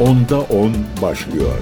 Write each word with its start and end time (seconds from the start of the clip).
Onda 0.00 0.40
10 0.40 0.72
başlıyor. 1.02 1.54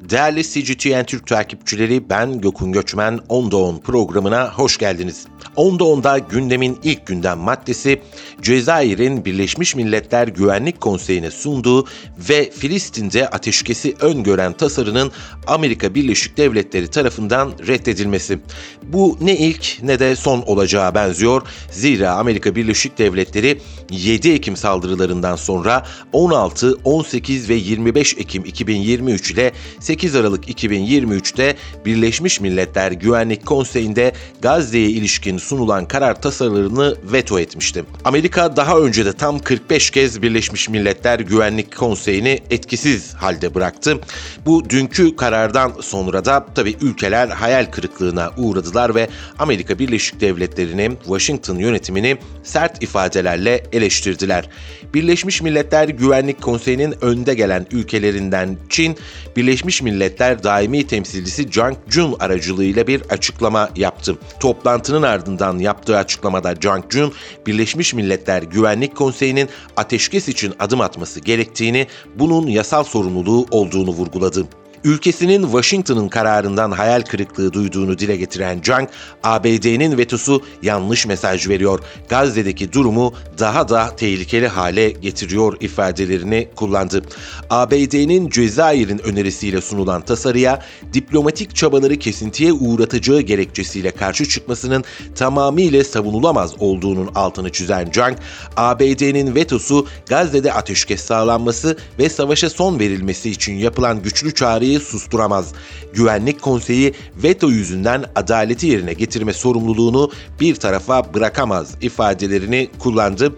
Değerli 0.00 0.42
CGTN 0.42 1.04
Türk 1.04 1.26
takipçileri 1.26 2.10
ben 2.10 2.40
Gökün 2.40 2.72
Göçmen 2.72 3.18
Onda 3.28 3.56
10 3.56 3.78
programına 3.78 4.52
hoş 4.52 4.78
geldiniz. 4.78 5.26
Onda 5.60 5.84
Onda 5.84 6.18
gündemin 6.18 6.78
ilk 6.82 7.06
gündem 7.06 7.38
maddesi 7.38 8.02
Cezayir'in 8.42 9.24
Birleşmiş 9.24 9.74
Milletler 9.74 10.28
Güvenlik 10.28 10.80
Konseyi'ne 10.80 11.30
sunduğu 11.30 11.86
ve 12.28 12.50
Filistin'de 12.50 13.28
ateşkesi 13.28 13.94
öngören 14.00 14.52
tasarının 14.52 15.12
Amerika 15.46 15.94
Birleşik 15.94 16.36
Devletleri 16.36 16.88
tarafından 16.88 17.52
reddedilmesi. 17.66 18.38
Bu 18.82 19.18
ne 19.20 19.36
ilk 19.36 19.78
ne 19.82 19.98
de 19.98 20.16
son 20.16 20.42
olacağı 20.42 20.94
benziyor. 20.94 21.42
Zira 21.70 22.10
Amerika 22.10 22.54
Birleşik 22.54 22.98
Devletleri 22.98 23.60
7 23.90 24.32
Ekim 24.32 24.56
saldırılarından 24.56 25.36
sonra 25.36 25.86
16, 26.12 26.78
18 26.84 27.48
ve 27.48 27.54
25 27.54 28.14
Ekim 28.18 28.44
2023 28.44 29.30
ile 29.30 29.52
8 29.80 30.14
Aralık 30.14 30.48
2023'te 30.48 31.56
Birleşmiş 31.84 32.40
Milletler 32.40 32.92
Güvenlik 32.92 33.46
Konseyi'nde 33.46 34.12
Gazze'ye 34.42 34.88
ilişkin 34.88 35.38
sunulan 35.50 35.88
karar 35.88 36.22
tasarılarını 36.22 36.96
veto 37.12 37.40
etmişti. 37.40 37.84
Amerika 38.04 38.56
daha 38.56 38.78
önce 38.78 39.04
de 39.04 39.12
tam 39.12 39.38
45 39.38 39.90
kez 39.90 40.22
Birleşmiş 40.22 40.68
Milletler 40.68 41.20
Güvenlik 41.20 41.76
Konseyi'ni 41.76 42.40
etkisiz 42.50 43.14
halde 43.14 43.54
bıraktı. 43.54 44.00
Bu 44.46 44.70
dünkü 44.70 45.16
karardan 45.16 45.72
sonra 45.80 46.24
da 46.24 46.46
tabii 46.54 46.76
ülkeler 46.80 47.28
hayal 47.28 47.66
kırıklığına 47.66 48.30
uğradılar 48.36 48.94
ve 48.94 49.08
Amerika 49.38 49.78
Birleşik 49.78 50.20
Devletleri'nin 50.20 50.96
Washington 50.96 51.56
yönetimini 51.56 52.18
sert 52.42 52.82
ifadelerle 52.82 53.62
eleştirdiler. 53.72 54.48
Birleşmiş 54.94 55.42
Milletler 55.42 55.88
Güvenlik 55.88 56.42
Konseyi'nin 56.42 56.94
önde 57.04 57.34
gelen 57.34 57.66
ülkelerinden 57.70 58.56
Çin, 58.68 58.96
Birleşmiş 59.36 59.82
Milletler 59.82 60.42
Daimi 60.42 60.86
Temsilcisi 60.86 61.52
Jang 61.52 61.76
Jun 61.88 62.16
aracılığıyla 62.20 62.86
bir 62.86 63.02
açıklama 63.10 63.70
yaptı. 63.76 64.16
Toplantının 64.40 65.02
ardından 65.02 65.58
yaptığı 65.58 65.96
açıklamada 65.96 66.54
Jang 66.60 66.84
Jun, 66.92 67.12
Birleşmiş 67.46 67.94
Milletler 67.94 68.42
Güvenlik 68.42 68.96
Konseyi'nin 68.96 69.48
ateşkes 69.76 70.28
için 70.28 70.54
adım 70.58 70.80
atması 70.80 71.20
gerektiğini, 71.20 71.86
bunun 72.16 72.46
yasal 72.46 72.84
sorumluluğu 72.84 73.46
olduğunu 73.50 73.90
vurguladı. 73.90 74.46
Ülkesinin 74.84 75.42
Washington'ın 75.42 76.08
kararından 76.08 76.70
hayal 76.70 77.02
kırıklığı 77.02 77.52
duyduğunu 77.52 77.98
dile 77.98 78.16
getiren 78.16 78.62
Jang, 78.62 78.88
ABD'nin 79.22 79.98
vetosu 79.98 80.42
yanlış 80.62 81.06
mesaj 81.06 81.48
veriyor, 81.48 81.80
Gazze'deki 82.08 82.72
durumu 82.72 83.14
daha 83.38 83.68
da 83.68 83.96
tehlikeli 83.96 84.48
hale 84.48 84.90
getiriyor 84.90 85.56
ifadelerini 85.60 86.48
kullandı. 86.56 87.02
ABD'nin 87.50 88.30
Cezayir'in 88.30 88.98
önerisiyle 88.98 89.60
sunulan 89.60 90.02
tasarıya 90.02 90.62
diplomatik 90.92 91.56
çabaları 91.56 91.96
kesintiye 91.96 92.52
uğratacağı 92.52 93.20
gerekçesiyle 93.20 93.90
karşı 93.90 94.28
çıkmasının 94.28 94.84
tamamıyla 95.14 95.84
savunulamaz 95.84 96.54
olduğunun 96.58 97.10
altını 97.14 97.52
çizen 97.52 97.92
Jang, 97.92 98.16
ABD'nin 98.56 99.34
vetosu 99.34 99.86
Gazze'de 100.08 100.52
ateşkes 100.52 101.00
sağlanması 101.00 101.76
ve 101.98 102.08
savaşa 102.08 102.50
son 102.50 102.78
verilmesi 102.78 103.30
için 103.30 103.54
yapılan 103.54 104.02
güçlü 104.02 104.34
çağrıyı 104.70 104.80
susturamaz. 104.80 105.52
Güvenlik 105.94 106.42
Konseyi 106.42 106.94
veto 107.22 107.50
yüzünden 107.50 108.04
adaleti 108.14 108.66
yerine 108.66 108.92
getirme 108.92 109.32
sorumluluğunu 109.32 110.10
bir 110.40 110.54
tarafa 110.56 111.14
bırakamaz 111.14 111.74
ifadelerini 111.80 112.70
kullandı. 112.78 113.32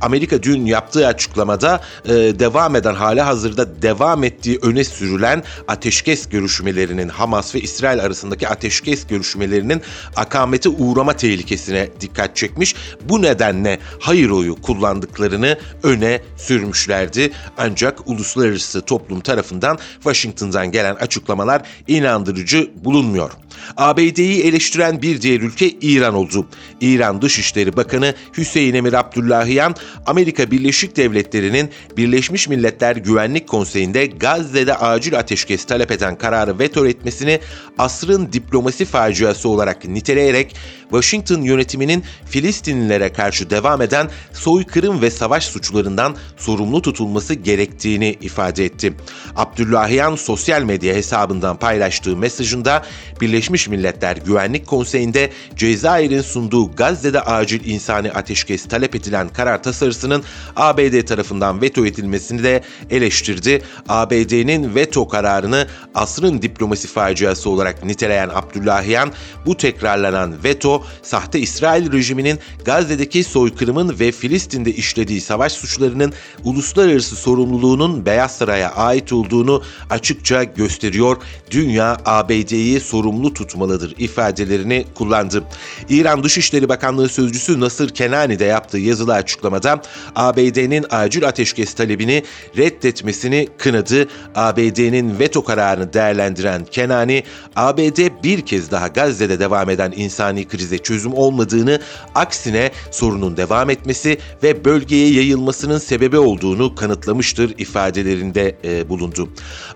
Amerika 0.00 0.42
dün 0.42 0.66
yaptığı 0.66 1.06
açıklamada 1.06 1.80
e, 2.04 2.10
devam 2.14 2.76
eden 2.76 2.94
hali 2.94 3.20
hazırda 3.20 3.82
devam 3.82 4.24
ettiği 4.24 4.58
öne 4.62 4.84
sürülen 4.84 5.42
ateşkes 5.68 6.28
görüşmelerinin 6.28 7.08
Hamas 7.08 7.54
ve 7.54 7.60
İsrail 7.60 8.00
arasındaki 8.00 8.48
ateşkes 8.48 9.06
görüşmelerinin 9.06 9.82
akamete 10.16 10.68
uğrama 10.68 11.12
tehlikesine 11.12 11.88
dikkat 12.00 12.36
çekmiş. 12.36 12.74
Bu 13.08 13.22
nedenle 13.22 13.78
hayır 14.00 14.30
oyu 14.30 14.56
kullandıklarını 14.62 15.58
öne 15.82 16.22
sürmüşlerdi. 16.36 17.30
Ancak 17.58 18.08
uluslararası 18.08 18.80
toplum 18.80 19.20
tarafından 19.20 19.78
Washington'dan 19.94 20.70
gelen 20.70 20.77
açıklamalar 20.84 21.62
inandırıcı 21.88 22.70
bulunmuyor. 22.84 23.30
ABD'yi 23.76 24.42
eleştiren 24.42 25.02
bir 25.02 25.22
diğer 25.22 25.40
ülke 25.40 25.70
İran 25.70 26.14
oldu. 26.14 26.46
İran 26.80 27.22
Dışişleri 27.22 27.76
Bakanı 27.76 28.14
Hüseyin 28.38 28.74
Emir 28.74 28.92
Abdullahiyan, 28.92 29.74
Amerika 30.06 30.50
Birleşik 30.50 30.96
Devletleri'nin 30.96 31.70
Birleşmiş 31.96 32.48
Milletler 32.48 32.96
Güvenlik 32.96 33.48
Konseyi'nde 33.48 34.06
Gazze'de 34.06 34.74
acil 34.74 35.18
ateşkes 35.18 35.64
talep 35.64 35.90
eden 35.90 36.18
kararı 36.18 36.58
veto 36.58 36.86
etmesini 36.86 37.40
asrın 37.78 38.32
diplomasi 38.32 38.84
faciası 38.84 39.48
olarak 39.48 39.84
niteleyerek 39.84 40.56
Washington 40.90 41.42
yönetiminin 41.42 42.04
Filistinlilere 42.26 43.12
karşı 43.12 43.50
devam 43.50 43.82
eden 43.82 44.10
soykırım 44.32 45.02
ve 45.02 45.10
savaş 45.10 45.44
suçlarından 45.44 46.16
sorumlu 46.36 46.82
tutulması 46.82 47.34
gerektiğini 47.34 48.16
ifade 48.20 48.64
etti. 48.64 48.94
Abdullahiyan 49.36 50.16
sosyal 50.16 50.62
medya 50.62 50.94
hesabından 50.94 51.56
paylaştığı 51.56 52.16
mesajında 52.16 52.82
Birleşmiş 53.20 53.68
Milletler 53.68 54.16
Güvenlik 54.16 54.66
Konseyi'nde 54.66 55.30
Cezayir'in 55.56 56.22
sunduğu 56.22 56.72
Gazze'de 56.72 57.20
acil 57.20 57.66
insani 57.66 58.12
ateşkes 58.12 58.68
talep 58.68 58.94
edilen 58.94 59.28
karar 59.28 59.62
tasarısının 59.62 60.22
ABD 60.56 61.06
tarafından 61.06 61.62
veto 61.62 61.86
edilmesini 61.86 62.42
de 62.42 62.62
eleştirdi. 62.90 63.62
ABD'nin 63.88 64.74
veto 64.74 65.08
kararını 65.08 65.66
asrın 65.94 66.42
diplomasi 66.42 66.88
faciası 66.88 67.50
olarak 67.50 67.84
niteleyen 67.84 68.28
Abdullahiyan 68.28 69.12
bu 69.46 69.56
tekrarlanan 69.56 70.44
veto 70.44 70.77
sahte 71.02 71.40
İsrail 71.40 71.92
rejiminin 71.92 72.38
Gazze'deki 72.64 73.24
soykırımın 73.24 74.00
ve 74.00 74.12
Filistin'de 74.12 74.72
işlediği 74.72 75.20
savaş 75.20 75.52
suçlarının 75.52 76.12
uluslararası 76.44 77.16
sorumluluğunun 77.16 78.06
Beyaz 78.06 78.36
Saray'a 78.36 78.70
ait 78.70 79.12
olduğunu 79.12 79.62
açıkça 79.90 80.44
gösteriyor. 80.44 81.16
Dünya 81.50 81.96
ABD'yi 82.04 82.80
sorumlu 82.80 83.34
tutmalıdır 83.34 83.94
ifadelerini 83.98 84.84
kullandı. 84.94 85.44
İran 85.88 86.24
Dışişleri 86.24 86.68
Bakanlığı 86.68 87.08
Sözcüsü 87.08 87.60
Nasır 87.60 87.88
Kenani 87.88 88.38
de 88.38 88.44
yaptığı 88.44 88.78
yazılı 88.78 89.14
açıklamada 89.14 89.82
ABD'nin 90.16 90.86
acil 90.90 91.28
ateşkes 91.28 91.74
talebini 91.74 92.22
reddetmesini 92.56 93.48
kınadı. 93.58 94.08
ABD'nin 94.34 95.18
veto 95.18 95.44
kararını 95.44 95.92
değerlendiren 95.92 96.64
Kenani, 96.64 97.24
ABD 97.56 98.22
bir 98.22 98.46
kez 98.46 98.70
daha 98.70 98.88
Gazze'de 98.88 99.40
devam 99.40 99.70
eden 99.70 99.92
insani 99.96 100.44
krize 100.68 100.78
çözüm 100.78 101.14
olmadığını, 101.14 101.80
aksine 102.14 102.70
sorunun 102.90 103.36
devam 103.36 103.70
etmesi 103.70 104.18
ve 104.42 104.64
bölgeye 104.64 105.10
yayılmasının 105.10 105.78
sebebi 105.78 106.18
olduğunu 106.18 106.74
kanıtlamıştır 106.74 107.54
ifadelerinde 107.58 108.56
e, 108.64 108.88
bulundu. 108.88 109.28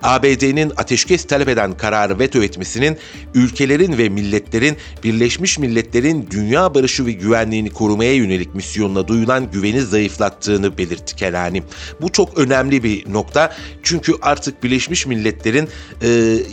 ABD'nin 0.02 0.72
ateşkes 0.76 1.24
talep 1.24 1.48
eden 1.48 1.76
kararı 1.76 2.18
veto 2.18 2.42
etmesinin 2.42 2.96
ülkelerin 3.34 3.98
ve 3.98 4.08
milletlerin 4.08 4.76
Birleşmiş 5.04 5.58
Milletler'in 5.58 6.28
dünya 6.30 6.74
barışı 6.74 7.06
ve 7.06 7.12
güvenliğini 7.12 7.70
korumaya 7.70 8.14
yönelik 8.14 8.54
misyonuna 8.54 9.08
duyulan 9.08 9.50
güveni 9.50 9.80
zayıflattığını 9.80 10.78
belirtti 10.78 11.16
Kelani. 11.16 11.62
Bu 12.00 12.12
çok 12.12 12.38
önemli 12.38 12.82
bir 12.82 13.12
nokta 13.12 13.52
çünkü 13.82 14.12
artık 14.22 14.62
Birleşmiş 14.64 15.06
Milletler'in 15.06 15.68
e, 16.02 16.08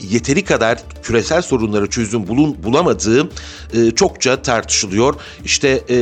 yeteri 0.09 0.43
kadar 0.43 0.79
küresel 1.03 1.41
sorunlara 1.41 1.87
çözüm 1.87 2.27
bulun, 2.27 2.63
bulamadığı 2.63 3.29
e, 3.73 3.91
çokça 3.95 4.28
tartışılıyor. 4.35 5.15
İşte 5.45 5.83
e, 5.89 5.95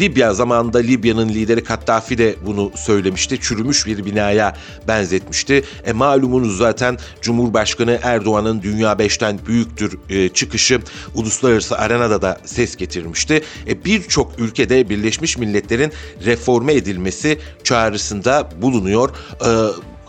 Libya 0.00 0.34
zamanında 0.34 0.78
Libya'nın 0.78 1.28
lideri 1.28 1.64
Kaddafi 1.64 2.18
de 2.18 2.34
bunu 2.46 2.72
söylemişti. 2.76 3.40
Çürümüş 3.40 3.86
bir 3.86 4.04
binaya 4.04 4.56
benzetmişti. 4.88 5.64
E, 5.84 5.92
malumunuz 5.92 6.56
zaten 6.56 6.98
Cumhurbaşkanı 7.22 7.98
Erdoğan'ın 8.02 8.62
Dünya 8.62 8.92
5'ten 8.92 9.38
büyüktür 9.46 9.98
e, 10.10 10.28
çıkışı 10.28 10.80
uluslararası 11.14 11.78
arenada 11.78 12.22
da 12.22 12.40
ses 12.44 12.76
getirmişti. 12.76 13.42
E, 13.68 13.84
Birçok 13.84 14.38
ülkede 14.38 14.88
Birleşmiş 14.88 15.38
Milletler'in 15.38 15.92
reforme 16.24 16.74
edilmesi 16.74 17.38
çağrısında 17.64 18.48
bulunuyor. 18.62 19.10
E, 19.46 19.48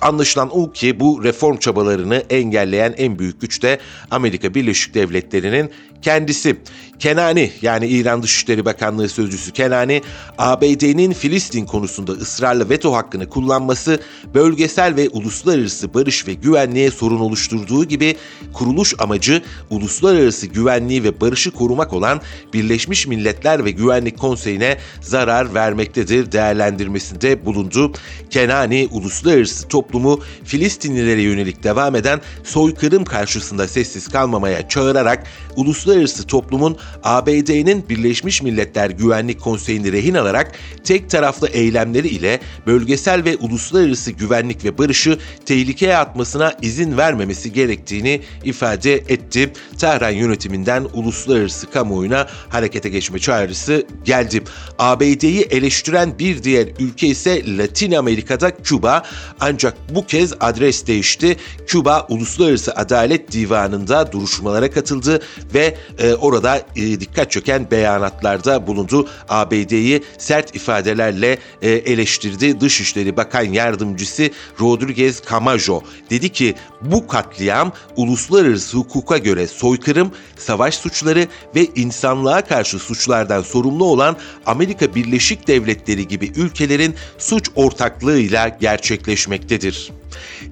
Anlaşılan 0.02 0.58
o 0.58 0.72
ki 0.72 1.00
bu 1.00 1.24
reform 1.24 1.58
çabalarını 1.58 2.16
engelleyen 2.30 2.94
en 2.98 3.20
büyük 3.20 3.42
güç 3.42 3.62
de 3.62 3.80
Amerika 4.12 4.54
Birleşik 4.54 4.94
Devletleri'nin 4.94 5.72
kendisi. 6.06 6.56
Kenani 7.00 7.52
yani 7.62 7.88
İran 7.88 8.24
Dışişleri 8.24 8.66
Bakanlığı 8.66 9.10
Sözcüsü 9.10 9.52
Kenani, 9.52 10.02
ABD'nin 10.38 11.14
Filistin 11.14 11.66
konusunda 11.66 12.12
ısrarlı 12.12 12.70
veto 12.70 12.94
hakkını 12.94 13.30
kullanması 13.30 14.00
bölgesel 14.34 14.96
ve 14.96 15.10
uluslararası 15.10 15.94
barış 15.94 16.28
ve 16.28 16.34
güvenliğe 16.34 16.92
sorun 16.92 17.20
oluşturduğu 17.20 17.86
gibi 17.86 18.16
kuruluş 18.54 18.94
amacı 19.00 19.42
uluslararası 19.70 20.48
güvenliği 20.48 21.04
ve 21.04 21.22
barışı 21.22 21.52
korumak 21.52 21.94
olan 21.94 22.22
Birleşmiş 22.54 23.08
Milletler 23.08 23.66
ve 23.66 23.72
Güvenlik 23.72 24.20
Konseyi'ne 24.20 24.78
zarar 25.02 25.54
vermektedir 25.54 26.32
değerlendirmesinde 26.32 27.46
bulundu. 27.46 27.94
Kenani 28.30 28.88
uluslararası 28.92 29.68
toplumu 29.68 30.20
Filistinlilere 30.44 31.22
yönelik 31.22 31.64
devam 31.64 31.96
eden 31.96 32.22
soykırım 32.44 33.06
karşısında 33.06 33.68
sessiz 33.68 34.08
kalmamaya 34.08 34.70
çağırarak 34.70 35.24
uluslararası 35.56 36.28
toplumun 36.28 36.78
ABD'nin 37.04 37.90
Birleşmiş 37.90 38.42
Milletler 38.42 38.90
Güvenlik 38.90 39.42
Konseyi'ni 39.42 39.92
rehin 39.92 40.14
alarak 40.14 40.52
tek 40.84 41.10
taraflı 41.10 41.48
eylemleri 41.48 42.08
ile 42.08 42.40
bölgesel 42.68 43.26
ve 43.26 43.38
uluslararası 43.38 44.12
güvenlik 44.12 44.66
ve 44.66 44.78
barışı 44.78 45.20
tehlikeye 45.46 45.98
atmasına 45.98 46.54
izin 46.62 46.98
vermemesi 46.98 47.54
gerektiğini 47.54 48.22
ifade 48.44 48.94
etti. 48.94 49.54
Tahran 49.80 50.12
yönetiminden 50.12 50.86
uluslararası 50.94 51.72
kamuoyuna 51.72 52.28
harekete 52.50 52.90
geçme 52.90 53.20
çağrısı 53.20 53.86
geldi. 54.06 54.44
ABD'yi 54.80 55.42
eleştiren 55.42 56.20
bir 56.20 56.44
diğer 56.44 56.68
ülke 56.80 57.08
ise 57.08 57.58
Latin 57.58 57.92
Amerika'da 57.92 58.58
Küba 58.58 59.04
ancak 59.40 59.96
bu 59.96 60.06
kez 60.06 60.34
adres 60.40 60.88
değişti. 60.88 61.38
Küba 61.68 62.08
Uluslararası 62.10 62.74
Adalet 62.76 63.32
Divanı'nda 63.32 64.12
duruşmalara 64.12 64.72
katıldı 64.72 65.22
ve 65.54 65.76
e, 66.00 66.14
orada 66.14 66.62
e, 66.76 67.00
dikkat 67.00 67.32
çöken 67.32 67.68
beyanatlarda 67.72 68.68
bulundu. 68.68 69.08
ABD'yi 69.30 70.04
sert 70.18 70.56
ifadelerle 70.56 71.38
e, 71.62 71.70
eleştirdi. 71.72 72.62
Dışişleri 72.62 73.18
Bakan 73.18 73.44
Yardımcısı 73.44 74.30
Rodriguez 74.60 75.22
Camacho 75.30 75.84
dedi 76.10 76.30
ki 76.30 76.56
bu 76.82 77.08
katliam 77.08 77.72
uluslararası 77.96 78.78
hukuka 78.78 79.18
göre 79.18 79.48
soykırım, 79.48 80.12
savaş 80.38 80.76
suçları 80.76 81.28
ve 81.56 81.68
insanlığa 81.76 82.42
karşı 82.42 82.80
suçlardan 82.80 83.42
sorumlu 83.42 83.86
olan 83.86 84.18
Amerika 84.46 84.96
Birleşik 84.96 85.48
Devletleri 85.48 86.08
gibi 86.08 86.32
ülkelerin 86.36 86.96
suç 87.18 87.50
ortaklığıyla 87.56 88.48
gerçekleşmektedir. 88.48 89.92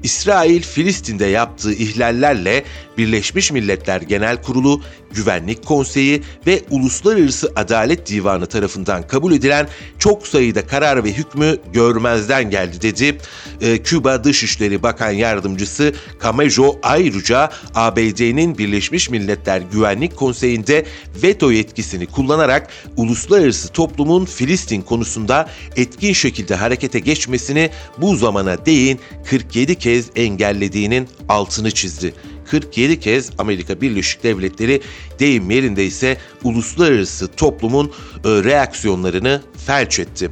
İsrail 0.04 0.62
Filistin'de 0.62 1.26
yaptığı 1.26 1.74
ihlallerle 1.74 2.64
Birleşmiş 2.98 3.52
Milletler 3.52 4.02
Genel 4.02 4.42
Kurulu, 4.42 4.82
Güvenlik 5.14 5.66
Konseyi 5.66 6.24
ve 6.48 6.62
Uluslararası 6.70 7.52
Adalet 7.56 8.10
Divanı 8.10 8.46
tarafından 8.46 9.08
kabul 9.08 9.32
edilen 9.32 9.68
çok 10.00 10.28
sayıda 10.28 10.68
karar 10.68 11.04
ve 11.04 11.14
hükmü 11.14 11.58
görmezden 11.74 12.50
geldi 12.50 12.82
dedi. 12.82 13.18
Ee, 13.62 13.78
Küba 13.78 14.24
Dışişleri 14.24 14.84
Bakan 14.84 15.12
Yardımcısı 15.12 15.94
Camejo 16.24 16.80
ayrıca 16.84 17.50
ABD'nin 17.76 18.58
Birleşmiş 18.58 19.10
Milletler 19.10 19.62
Güvenlik 19.72 20.16
Konseyi'nde 20.16 20.86
veto 21.24 21.52
yetkisini 21.52 22.06
kullanarak 22.06 22.70
uluslararası 22.98 23.68
toplumun 23.68 24.26
Filistin 24.26 24.82
konusunda 24.82 25.50
etkin 25.76 26.14
şekilde 26.14 26.56
harekete 26.56 27.00
geçmesini 27.00 27.70
bu 27.98 28.16
zamana 28.16 28.66
değin 28.66 29.00
47 29.30 29.76
kez 29.76 30.06
engellediğinin 30.16 31.08
altını 31.30 31.72
çizdi. 31.72 32.14
47 32.46 33.00
kez 33.00 33.32
Amerika 33.38 33.82
Birleşik 33.82 34.24
Devletleri 34.24 34.82
deyim 35.20 35.52
yerinde 35.52 35.86
ise 35.86 36.18
uluslararası 36.44 37.28
toplumun 37.28 37.88
e, 37.88 38.30
reaksiyonlarını 38.30 39.42
felç 39.66 40.00
etti. 40.00 40.30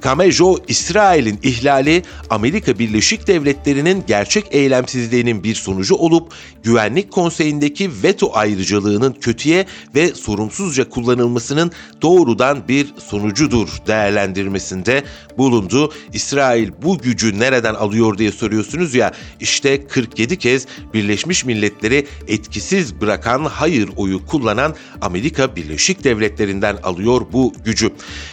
Kamejo, 0.00 0.56
İsrail'in 0.68 1.38
ihlali 1.42 2.02
Amerika 2.30 2.78
Birleşik 2.78 3.26
Devletleri'nin 3.26 4.04
gerçek 4.06 4.44
eylemsizliğinin 4.50 5.44
bir 5.44 5.54
sonucu 5.54 5.94
olup 5.94 6.32
Güvenlik 6.62 7.12
Konseyi'ndeki 7.12 7.90
veto 8.02 8.30
ayrıcalığının 8.34 9.12
kötüye 9.12 9.66
ve 9.94 10.14
sorumsuzca 10.14 10.88
kullanılmasının 10.88 11.72
doğrudan 12.02 12.68
bir 12.68 12.94
sonucudur 12.98 13.68
değerlendirmesinde 13.86 15.04
bulundu. 15.38 15.92
İsrail 16.12 16.70
bu 16.82 16.98
gücü 16.98 17.38
nereden 17.38 17.74
alıyor 17.74 18.18
diye 18.18 18.32
soruyorsunuz 18.32 18.94
ya 18.94 19.12
işte 19.40 19.86
47 19.86 20.38
kez 20.38 20.66
Birleşmiş 20.94 21.44
Milletleri 21.44 22.06
etkisiz 22.28 23.00
bırakan 23.00 23.44
hayır 23.44 23.88
oyu 23.96 24.26
kullanan 24.26 24.74
Amerika 25.00 25.56
Birleşik 25.56 26.04
Devletleri'nden 26.04 26.76
alıyor 26.76 27.22
bu 27.32 27.52
gücü. 27.64 27.90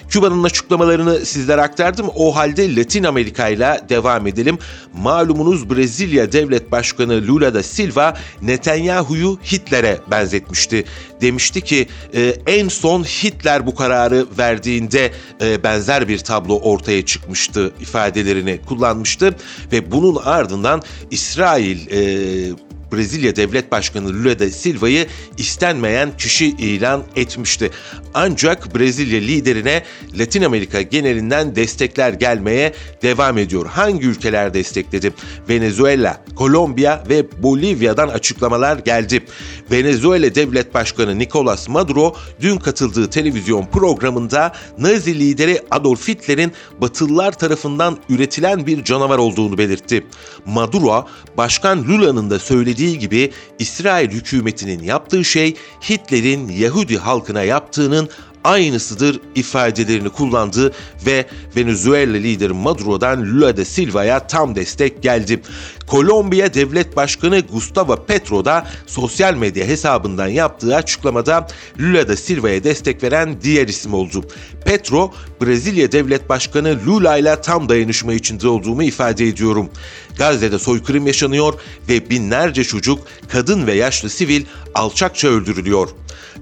Küba'nın 0.09 0.43
açıklamalarını 0.43 1.25
aktardım. 1.57 2.07
O 2.15 2.35
halde 2.35 2.75
Latin 2.75 3.03
Amerika 3.03 3.47
ile 3.47 3.81
devam 3.89 4.27
edelim. 4.27 4.57
Malumunuz 4.93 5.69
Brezilya 5.69 6.31
Devlet 6.31 6.71
Başkanı 6.71 7.27
Lula 7.27 7.53
da 7.53 7.63
Silva 7.63 8.13
Netanyahu'yu 8.41 9.39
Hitler'e 9.51 9.97
benzetmişti. 10.11 10.85
Demişti 11.21 11.61
ki 11.61 11.87
e, 12.13 12.33
en 12.47 12.67
son 12.67 13.03
Hitler 13.03 13.67
bu 13.67 13.75
kararı 13.75 14.25
verdiğinde 14.37 15.11
e, 15.41 15.63
benzer 15.63 16.07
bir 16.07 16.17
tablo 16.17 16.59
ortaya 16.59 17.05
çıkmıştı 17.05 17.71
ifadelerini 17.79 18.59
kullanmıştı 18.65 19.35
ve 19.71 19.91
bunun 19.91 20.15
ardından 20.15 20.81
İsrail 21.11 21.87
e, 21.91 22.66
Brezilya 22.91 23.35
Devlet 23.35 23.71
Başkanı 23.71 24.09
Lula 24.09 24.39
da 24.39 24.49
Silva'yı 24.49 25.07
istenmeyen 25.37 26.17
kişi 26.17 26.45
ilan 26.47 27.03
etmişti. 27.15 27.71
Ancak 28.13 28.75
Brezilya 28.75 29.19
liderine 29.19 29.83
Latin 30.19 30.41
Amerika 30.41 30.81
genelinden 30.81 31.55
destekler 31.55 32.13
gelmeye 32.13 32.73
devam 33.01 33.37
ediyor. 33.37 33.65
Hangi 33.65 34.07
ülkeler 34.07 34.53
destekledi? 34.53 35.13
Venezuela, 35.49 36.23
Kolombiya 36.35 37.03
ve 37.09 37.43
Bolivya'dan 37.43 38.07
açıklamalar 38.07 38.77
geldi. 38.77 39.25
Venezuela 39.71 40.35
Devlet 40.35 40.73
Başkanı 40.73 41.19
Nicolas 41.19 41.69
Maduro 41.69 42.15
dün 42.41 42.57
katıldığı 42.57 43.09
televizyon 43.09 43.65
programında 43.65 44.53
Nazi 44.77 45.19
lideri 45.19 45.61
Adolf 45.71 46.07
Hitler'in 46.07 46.51
Batılılar 46.81 47.31
tarafından 47.31 47.97
üretilen 48.09 48.67
bir 48.67 48.83
canavar 48.83 49.17
olduğunu 49.17 49.57
belirtti. 49.57 50.05
Maduro, 50.45 51.07
Başkan 51.37 51.83
Lula'nın 51.83 52.29
da 52.29 52.39
söylediği 52.39 52.76
söylediği 52.77 52.99
gibi 52.99 53.31
İsrail 53.59 54.11
hükümetinin 54.11 54.83
yaptığı 54.83 55.25
şey 55.25 55.55
Hitler'in 55.89 56.47
Yahudi 56.47 56.97
halkına 56.97 57.43
yaptığının 57.43 58.09
aynısıdır 58.47 59.19
ifadelerini 59.35 60.09
kullandı 60.09 60.71
ve 61.05 61.25
Venezuela 61.55 62.17
lideri 62.17 62.53
Maduro'dan 62.53 63.21
Lula 63.21 63.57
da 63.57 63.65
Silva'ya 63.65 64.27
tam 64.27 64.55
destek 64.55 65.03
geldi. 65.03 65.41
Kolombiya 65.87 66.53
Devlet 66.53 66.95
Başkanı 66.95 67.39
Gustavo 67.39 68.05
Petro 68.05 68.45
da 68.45 68.67
sosyal 68.85 69.33
medya 69.33 69.67
hesabından 69.67 70.27
yaptığı 70.27 70.75
açıklamada 70.75 71.47
Lula 71.79 72.07
da 72.07 72.15
Silva'ya 72.15 72.63
destek 72.63 73.03
veren 73.03 73.41
diğer 73.41 73.67
isim 73.67 73.93
oldu. 73.93 74.25
Petro, 74.65 75.13
Brezilya 75.41 75.91
Devlet 75.91 76.29
Başkanı 76.29 76.79
Lula 76.87 77.17
ile 77.17 77.41
tam 77.41 77.69
dayanışma 77.69 78.13
içinde 78.13 78.47
olduğumu 78.47 78.83
ifade 78.83 79.27
ediyorum. 79.27 79.69
Gazze'de 80.17 80.59
soykırım 80.59 81.07
yaşanıyor 81.07 81.53
ve 81.89 82.09
binlerce 82.09 82.63
çocuk, 82.63 82.99
kadın 83.29 83.67
ve 83.67 83.73
yaşlı 83.73 84.09
sivil 84.09 84.45
alçakça 84.75 85.27
öldürülüyor. 85.27 85.89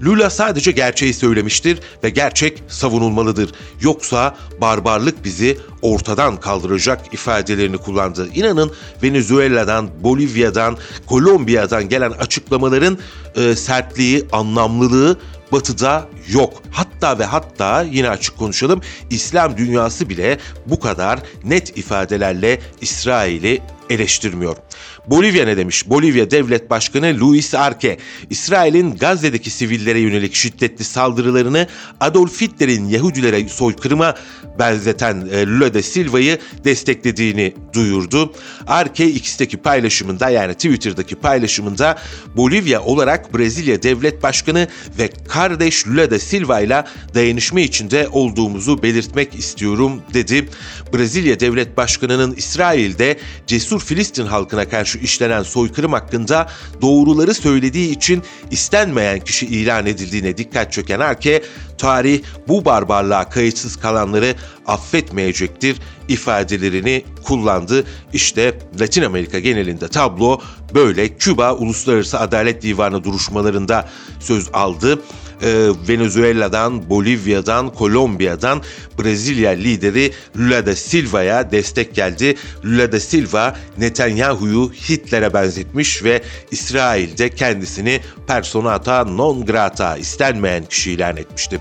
Lula 0.02 0.30
sadece 0.30 0.70
gerçeği 0.70 1.14
söylemiştir 1.14 1.78
ve 2.04 2.10
gerçek 2.10 2.62
savunulmalıdır. 2.68 3.50
Yoksa 3.80 4.36
barbarlık 4.60 5.24
bizi 5.24 5.58
ortadan 5.82 6.40
kaldıracak 6.40 7.14
ifadelerini 7.14 7.78
kullandı. 7.78 8.28
İnanın 8.34 8.72
Venezuela'dan, 9.02 9.90
Bolivya'dan, 10.02 10.76
Kolombiya'dan 11.06 11.88
gelen 11.88 12.10
açıklamaların 12.10 12.98
e, 13.36 13.56
sertliği, 13.56 14.26
anlamlılığı 14.32 15.18
Batı'da 15.52 16.08
yok. 16.28 16.62
Hatta 16.70 17.18
ve 17.18 17.24
hatta 17.24 17.82
yine 17.82 18.10
açık 18.10 18.38
konuşalım 18.38 18.80
İslam 19.10 19.56
dünyası 19.56 20.08
bile 20.08 20.38
bu 20.66 20.80
kadar 20.80 21.20
net 21.44 21.78
ifadelerle 21.78 22.60
İsrail'i 22.80 23.62
eleştirmiyor. 23.90 24.56
Bolivya 25.06 25.44
ne 25.44 25.56
demiş? 25.56 25.90
Bolivya 25.90 26.30
Devlet 26.30 26.70
Başkanı 26.70 27.20
Luis 27.20 27.54
Arce, 27.54 27.98
İsrail'in 28.30 28.96
Gazze'deki 28.96 29.50
sivillere 29.50 29.98
yönelik 29.98 30.34
şiddetli 30.34 30.84
saldırılarını 30.84 31.66
Adolf 32.00 32.40
Hitler'in 32.40 32.88
Yahudilere 32.88 33.48
soykırıma 33.48 34.14
benzeten 34.58 35.28
e, 35.32 35.46
Lula 35.46 35.74
da 35.74 35.82
Silva'yı 35.82 36.38
desteklediğini 36.64 37.54
duyurdu. 37.72 38.32
Arce 38.66 39.06
X'teki 39.06 39.56
paylaşımında 39.56 40.30
yani 40.30 40.54
Twitter'daki 40.54 41.14
paylaşımında 41.14 41.98
Bolivya 42.36 42.82
olarak 42.82 43.34
Brezilya 43.34 43.82
Devlet 43.82 44.22
Başkanı 44.22 44.68
ve 44.98 45.10
kardeş 45.28 45.86
Lula 45.86 46.10
da 46.10 46.18
Silva 46.18 46.60
ile 46.60 46.84
dayanışma 47.14 47.60
içinde 47.60 48.08
olduğumuzu 48.12 48.82
belirtmek 48.82 49.34
istiyorum 49.34 50.02
dedi. 50.14 50.48
Brezilya 50.94 51.40
Devlet 51.40 51.76
Başkanı'nın 51.76 52.34
İsrail'de 52.34 53.18
cesur 53.46 53.80
Filistin 53.80 54.26
halkına 54.26 54.68
karşı 54.68 54.95
karşı 54.96 55.04
işlenen 55.04 55.42
soykırım 55.42 55.92
hakkında 55.92 56.48
doğruları 56.82 57.34
söylediği 57.34 57.96
için 57.96 58.22
istenmeyen 58.50 59.20
kişi 59.20 59.46
ilan 59.46 59.86
edildiğine 59.86 60.36
dikkat 60.36 60.72
çeken 60.72 61.00
Arke, 61.00 61.42
tarih 61.78 62.22
bu 62.48 62.64
barbarlığa 62.64 63.28
kayıtsız 63.28 63.76
kalanları 63.76 64.34
affetmeyecektir 64.66 65.76
ifadelerini 66.08 67.04
kullandı. 67.24 67.84
İşte 68.12 68.58
Latin 68.80 69.02
Amerika 69.02 69.38
genelinde 69.38 69.88
tablo 69.88 70.40
böyle 70.74 71.08
Küba 71.08 71.54
Uluslararası 71.54 72.20
Adalet 72.20 72.62
Divanı 72.62 73.04
duruşmalarında 73.04 73.88
söz 74.20 74.48
aldı 74.52 74.98
e, 75.42 75.70
Venezuela'dan, 75.88 76.90
Bolivya'dan, 76.90 77.74
Kolombiya'dan 77.74 78.62
Brezilya 78.98 79.50
lideri 79.50 80.12
Lula 80.36 80.66
da 80.66 80.76
Silva'ya 80.76 81.50
destek 81.50 81.94
geldi. 81.94 82.36
Lula 82.64 82.92
da 82.92 83.00
Silva 83.00 83.56
Netanyahu'yu 83.78 84.72
Hitler'e 84.72 85.34
benzetmiş 85.34 86.04
ve 86.04 86.22
İsrail'de 86.50 87.28
kendisini 87.28 88.00
personata 88.26 89.04
non 89.04 89.46
grata 89.46 89.96
istenmeyen 89.96 90.64
kişi 90.64 90.92
ilan 90.92 91.16
etmişti. 91.16 91.60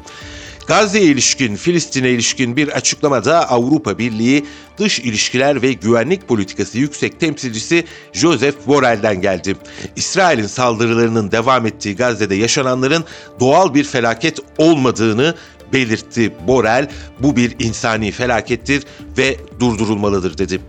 Gazze'ye 0.67 1.05
ilişkin, 1.05 1.55
Filistin'e 1.55 2.10
ilişkin 2.10 2.55
bir 2.55 2.67
açıklamada 2.67 3.50
Avrupa 3.50 3.98
Birliği 3.98 4.45
Dış 4.77 5.00
İlişkiler 5.00 5.62
ve 5.62 5.74
Güvenlik 5.74 6.27
Politikası 6.27 6.77
Yüksek 6.77 7.19
Temsilcisi 7.19 7.86
Joseph 8.13 8.55
Borrell'den 8.67 9.22
geldi. 9.22 9.55
İsrail'in 9.95 10.48
saldırılarının 10.48 11.31
devam 11.31 11.65
ettiği 11.65 11.95
Gazze'de 11.95 12.36
yaşananların 12.36 13.03
doğal 13.39 13.74
bir 13.74 13.84
felaket 13.84 14.39
olmadığını 14.57 15.36
belirtti 15.74 16.34
Borel. 16.48 16.89
Bu 17.19 17.36
bir 17.36 17.55
insani 17.60 18.12
felakettir 18.12 18.84
ve 19.17 19.38
durdurulmalıdır 19.60 20.38
dedi. 20.38 20.62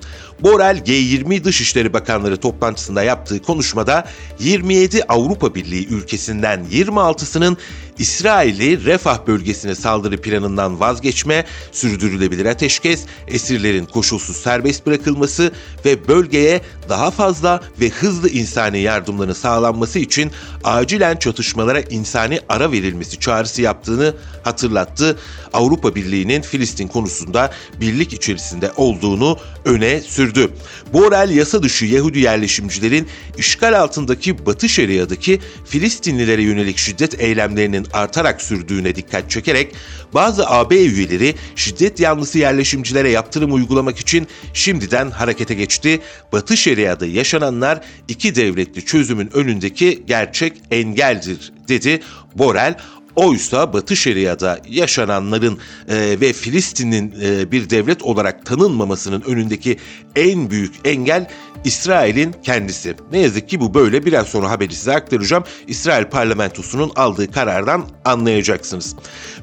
Borel 0.42 0.78
G20 0.78 1.44
Dışişleri 1.44 1.92
Bakanları 1.92 2.36
toplantısında 2.36 3.02
yaptığı 3.02 3.42
konuşmada 3.42 4.08
27 4.38 5.04
Avrupa 5.04 5.54
Birliği 5.54 5.88
ülkesinden 5.88 6.64
26'sının 6.72 7.56
İsrail'i 7.98 8.84
Refah 8.84 9.26
bölgesine 9.26 9.74
saldırı 9.74 10.20
planından 10.20 10.80
vazgeçme, 10.80 11.44
sürdürülebilir 11.72 12.46
ateşkes, 12.46 13.04
esirlerin 13.28 13.84
koşulsuz 13.84 14.36
serbest 14.36 14.86
bırakılması 14.86 15.52
ve 15.84 16.08
bölgeye 16.08 16.60
daha 16.88 17.10
fazla 17.10 17.60
ve 17.80 17.88
hızlı 17.88 18.28
insani 18.28 18.78
yardımların 18.78 19.32
sağlanması 19.32 19.98
için 19.98 20.30
acilen 20.64 21.16
çatışmalara 21.16 21.80
insani 21.80 22.40
ara 22.48 22.72
verilmesi 22.72 23.20
çağrısı 23.20 23.62
yaptığını 23.62 24.14
hatırlattı. 24.44 25.18
Avrupa 25.52 25.94
Birliği'nin 25.94 26.42
Filistin 26.42 26.88
konusunda 26.88 27.52
birlik 27.80 28.12
içerisinde 28.12 28.72
olduğunu 28.76 29.38
öne 29.64 30.00
sürdü. 30.00 30.50
Borel 30.92 31.30
yasa 31.30 31.62
dışı 31.62 31.84
Yahudi 31.84 32.18
yerleşimcilerin 32.18 33.08
işgal 33.38 33.80
altındaki 33.80 34.46
Batı 34.46 34.68
Şeria'daki 34.68 35.40
Filistinlilere 35.64 36.42
yönelik 36.42 36.78
şiddet 36.78 37.20
eylemlerinin 37.20 37.85
artarak 37.92 38.42
sürdüğüne 38.42 38.94
dikkat 38.94 39.30
çekerek 39.30 39.74
bazı 40.14 40.46
AB 40.46 40.76
üyeleri 40.76 41.34
şiddet 41.56 42.00
yanlısı 42.00 42.38
yerleşimcilere 42.38 43.10
yaptırım 43.10 43.54
uygulamak 43.54 43.98
için 43.98 44.26
şimdiden 44.54 45.10
harekete 45.10 45.54
geçti. 45.54 46.00
Batı 46.32 46.56
Şeria'da 46.56 47.06
yaşananlar 47.06 47.80
iki 48.08 48.34
devletli 48.34 48.84
çözümün 48.84 49.30
önündeki 49.36 50.02
gerçek 50.06 50.52
engeldir 50.70 51.52
dedi 51.68 52.00
Borel. 52.34 52.74
Oysa 53.16 53.72
Batı 53.72 53.96
Şeria'da 53.96 54.60
yaşananların 54.68 55.58
e, 55.88 56.20
ve 56.20 56.32
Filistin'in 56.32 57.14
e, 57.22 57.52
bir 57.52 57.70
devlet 57.70 58.02
olarak 58.02 58.46
tanınmamasının 58.46 59.20
önündeki 59.20 59.76
en 60.16 60.50
büyük 60.50 60.74
engel 60.84 61.28
İsrail'in 61.64 62.34
kendisi. 62.42 62.94
Ne 63.12 63.18
yazık 63.18 63.48
ki 63.48 63.60
bu 63.60 63.74
böyle. 63.74 64.06
Biraz 64.06 64.26
sonra 64.26 64.50
haberi 64.50 64.74
size 64.74 64.92
aktaracağım. 64.92 65.44
İsrail 65.66 66.04
parlamentosunun 66.04 66.92
aldığı 66.96 67.30
karardan 67.30 67.84
anlayacaksınız. 68.04 68.96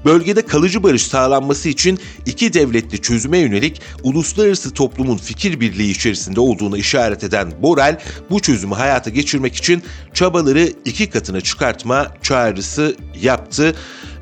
Bölgede 0.05 0.41
kalıcı 0.41 0.83
barış 0.83 1.07
sağlanması 1.07 1.69
için 1.69 1.99
iki 2.25 2.53
devletli 2.53 3.01
çözüme 3.01 3.37
yönelik 3.37 3.81
uluslararası 4.03 4.73
toplumun 4.73 5.17
fikir 5.17 5.59
birliği 5.59 5.91
içerisinde 5.91 6.39
olduğunu 6.39 6.77
işaret 6.77 7.23
eden 7.23 7.51
Borel, 7.61 7.99
bu 8.29 8.39
çözümü 8.39 8.73
hayata 8.75 9.09
geçirmek 9.09 9.55
için 9.55 9.83
çabaları 10.13 10.69
iki 10.85 11.09
katına 11.09 11.41
çıkartma 11.41 12.11
çağrısı 12.21 12.95
yaptı. 13.21 13.62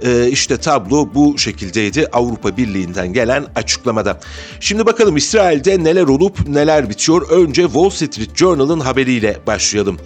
Ee, 0.03 0.27
işte 0.29 0.57
tablo 0.57 1.09
bu 1.13 1.37
şekildeydi 1.37 2.07
Avrupa 2.13 2.57
Birliği'nden 2.57 3.13
gelen 3.13 3.45
açıklamada. 3.55 4.19
Şimdi 4.59 4.85
bakalım 4.85 5.17
İsrail'de 5.17 5.83
neler 5.83 6.03
olup 6.03 6.47
neler 6.47 6.89
bitiyor. 6.89 7.29
Önce 7.29 7.63
Wall 7.63 7.89
Street 7.89 8.35
Journal'ın 8.35 8.79
haberiyle 8.79 9.37
başlayalım. 9.47 9.97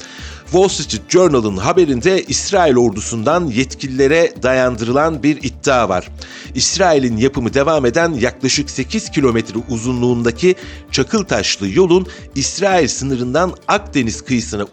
Wall 0.51 0.67
Street 0.67 1.09
Journal'ın 1.09 1.57
haberinde 1.57 2.23
İsrail 2.23 2.77
ordusundan 2.77 3.45
yetkililere 3.45 4.33
dayandırılan 4.43 5.23
bir 5.23 5.43
iddia 5.43 5.89
var. 5.89 6.07
İsrail'in 6.55 7.17
yapımı 7.17 7.53
devam 7.53 7.85
eden 7.85 8.13
yaklaşık 8.13 8.69
8 8.69 9.11
kilometre 9.11 9.59
uzunluğundaki 9.69 10.55
çakıl 10.91 11.23
taşlı 11.23 11.67
yolun 11.67 12.07
İsrail 12.35 12.87
sınırından 12.87 13.53
Akdeniz 13.67 14.21
kıyısına 14.21 14.65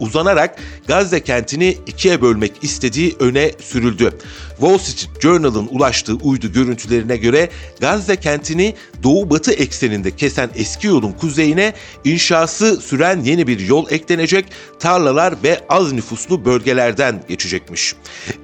uzanarak 0.00 0.58
Gazze 0.86 1.24
kentini 1.24 1.78
ikiye 1.86 2.22
bölmek 2.22 2.52
istediği 2.62 3.16
öne 3.20 3.52
sürüldü. 3.60 4.18
Wall 4.60 4.78
Street 4.78 5.22
Journal'ın 5.22 5.68
ulaştığı 5.70 6.14
uydu 6.14 6.52
görüntülerine 6.52 7.16
göre 7.16 7.48
Gazze 7.80 8.16
kentini 8.16 8.74
doğu-batı 9.02 9.52
ekseninde 9.52 10.16
kesen 10.16 10.50
eski 10.54 10.86
yolun 10.86 11.12
kuzeyine 11.12 11.74
inşası 12.04 12.76
süren 12.76 13.20
yeni 13.20 13.46
bir 13.46 13.60
yol 13.60 13.90
eklenecek, 13.90 14.44
tarlalar 14.78 15.34
ve 15.44 15.60
az 15.68 15.92
nüfuslu 15.92 16.44
bölgelerden 16.44 17.22
geçecekmiş. 17.28 17.94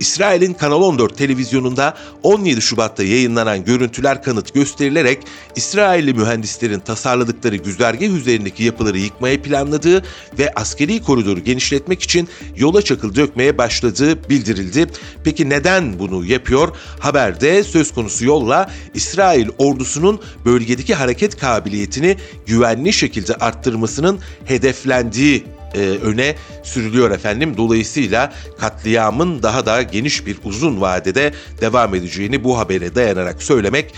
İsrail'in 0.01 0.55
Kanal 0.55 0.83
14 0.83 1.19
televizyonunda 1.19 1.97
17 2.23 2.63
Şubat'ta 2.63 3.03
yayınlanan 3.03 3.65
görüntüler 3.65 4.23
kanıt 4.23 4.55
gösterilerek 4.55 5.19
İsrailli 5.57 6.15
mühendislerin 6.15 6.81
tasarladıkları 6.81 7.57
güzergah 7.57 8.17
üzerindeki 8.17 8.65
yapıları 8.65 8.99
yıkmaya 8.99 9.43
planladığı 9.43 10.03
ve 10.39 10.53
askeri 10.55 11.03
koridoru 11.03 11.41
genişletmek 11.41 12.03
için 12.03 12.29
yola 12.57 12.83
çakıl 12.83 13.15
dökmeye 13.15 13.59
başladığı 13.59 14.29
bildirildi. 14.31 14.87
Peki 15.25 15.49
neden 15.49 15.99
bunu 16.11 16.25
yapıyor? 16.25 16.77
Haberde 16.99 17.65
söz 17.65 17.95
konusu 17.95 18.25
yolla 18.25 18.71
İsrail 18.95 19.49
ordusunun 19.59 20.21
bölgedeki 20.45 20.95
hareket 20.95 21.37
kabiliyetini 21.37 22.17
güvenli 22.47 22.93
şekilde 22.93 23.35
arttırmasının 23.35 24.19
hedeflendiği 24.45 25.45
e, 25.75 25.79
öne 25.81 26.35
sürülüyor 26.63 27.11
efendim. 27.11 27.55
Dolayısıyla 27.57 28.33
katliamın 28.59 29.43
daha 29.43 29.67
da 29.67 29.83
geniş 29.83 30.27
bir 30.27 30.37
uzun 30.45 30.81
vadede 30.81 31.33
devam 31.61 31.95
edeceğini 31.95 32.45
bu 32.45 32.59
habere 32.59 32.95
dayanarak 32.95 33.43
söylemek 33.43 33.95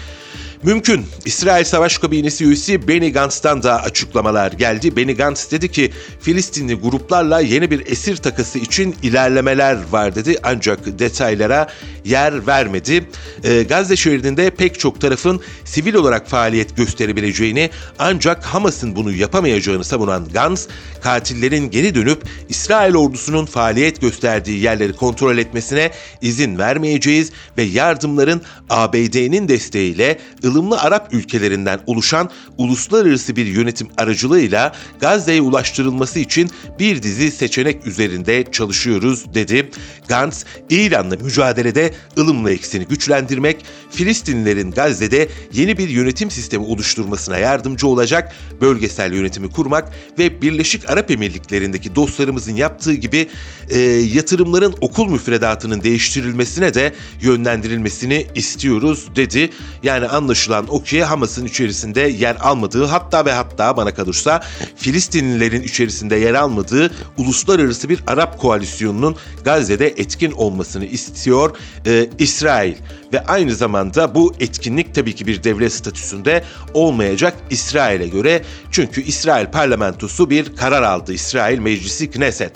mümkün. 0.62 1.06
İsrail 1.24 1.64
Savaş 1.64 1.98
Kabinesi 1.98 2.44
üyesi 2.44 2.88
Benny 2.88 3.12
Gantz'tan 3.12 3.62
da 3.62 3.82
açıklamalar 3.82 4.52
geldi. 4.52 4.96
Benny 4.96 5.16
Gantz 5.16 5.50
dedi 5.50 5.72
ki 5.72 5.92
Filistinli 6.20 6.74
gruplarla 6.74 7.40
yeni 7.40 7.70
bir 7.70 7.86
esir 7.86 8.16
takası 8.16 8.58
için 8.58 8.96
ilerlemeler 9.02 9.78
var 9.90 10.14
dedi 10.14 10.36
ancak 10.42 10.98
detaylara 10.98 11.68
yer 12.04 12.46
vermedi. 12.46 13.04
E, 13.44 13.62
Gazze 13.62 13.96
şeridinde 13.96 14.50
pek 14.50 14.80
çok 14.80 15.00
tarafın 15.00 15.40
sivil 15.64 15.94
olarak 15.94 16.28
faaliyet 16.28 16.76
gösterebileceğini 16.76 17.70
ancak 17.98 18.44
Hamas'ın 18.44 18.96
bunu 18.96 19.12
yapamayacağını 19.12 19.84
savunan 19.84 20.28
Gantz, 20.32 20.68
katillerin 21.00 21.70
geri 21.70 21.94
dönüp 21.94 22.22
İsrail 22.48 22.94
ordusunun 22.94 23.46
faaliyet 23.46 24.00
gösterdiği 24.00 24.60
yerleri 24.60 24.92
kontrol 24.92 25.38
etmesine 25.38 25.90
izin 26.22 26.58
vermeyeceğiz 26.58 27.32
ve 27.58 27.62
yardımların 27.62 28.42
ABD'nin 28.70 29.48
desteğiyle 29.48 30.18
ılımlı 30.48 30.80
Arap 30.80 31.14
ülkelerinden 31.14 31.80
oluşan 31.86 32.30
uluslararası 32.58 33.36
bir 33.36 33.46
yönetim 33.46 33.88
aracılığıyla 33.96 34.72
Gazze'ye 35.00 35.40
ulaştırılması 35.40 36.18
için 36.18 36.50
bir 36.78 37.02
dizi 37.02 37.30
seçenek 37.30 37.86
üzerinde 37.86 38.44
çalışıyoruz 38.52 39.34
dedi. 39.34 39.70
Gantz, 40.08 40.44
İran'la 40.70 41.16
mücadelede 41.16 41.94
ılımlı 42.18 42.52
ekseni 42.52 42.84
güçlendirmek, 42.84 43.64
Filistinlilerin 43.90 44.70
Gazze'de 44.70 45.28
yeni 45.52 45.78
bir 45.78 45.88
yönetim 45.88 46.30
sistemi 46.30 46.64
oluşturmasına 46.64 47.38
yardımcı 47.38 47.86
olacak, 47.86 48.34
bölgesel 48.60 49.12
yönetimi 49.12 49.50
kurmak 49.50 49.92
ve 50.18 50.42
Birleşik 50.42 50.90
Arap 50.90 51.10
Emirlikleri'ndeki 51.10 51.94
dostlarımızın 51.94 52.56
yaptığı 52.56 52.94
gibi 52.94 53.28
e, 53.70 53.78
yatırımların 53.88 54.74
okul 54.80 55.10
müfredatının 55.10 55.82
değiştirilmesine 55.82 56.74
de 56.74 56.94
yönlendirilmesini 57.20 58.26
istiyoruz 58.34 59.08
dedi. 59.16 59.50
Yani 59.82 60.06
anlaşılan 60.06 60.37
o 60.68 60.82
ki 60.82 61.04
Hamas'ın 61.04 61.46
içerisinde 61.46 62.00
yer 62.00 62.36
almadığı 62.40 62.84
hatta 62.84 63.24
ve 63.24 63.32
hatta 63.32 63.76
bana 63.76 63.94
kalırsa 63.94 64.42
Filistinlilerin 64.76 65.62
içerisinde 65.62 66.16
yer 66.16 66.34
almadığı 66.34 66.90
uluslararası 67.16 67.88
bir 67.88 68.00
Arap 68.06 68.38
koalisyonunun 68.38 69.16
Gazze'de 69.44 69.86
etkin 69.86 70.32
olmasını 70.32 70.84
istiyor 70.84 71.56
e, 71.86 72.10
İsrail. 72.18 72.74
ve 73.12 73.24
aynı 73.24 73.54
zamanda 73.54 74.14
bu 74.14 74.34
etkinlik 74.40 74.94
tabii 74.94 75.14
ki 75.14 75.26
bir 75.26 75.44
devlet 75.44 75.72
statüsünde 75.72 76.44
olmayacak 76.74 77.34
İsrail'e 77.50 78.08
göre. 78.08 78.42
Çünkü 78.70 79.02
İsrail 79.02 79.46
parlamentosu 79.46 80.30
bir 80.30 80.56
karar 80.56 80.82
aldı. 80.82 81.12
İsrail 81.12 81.58
Meclisi 81.58 82.10
Knesset. 82.10 82.52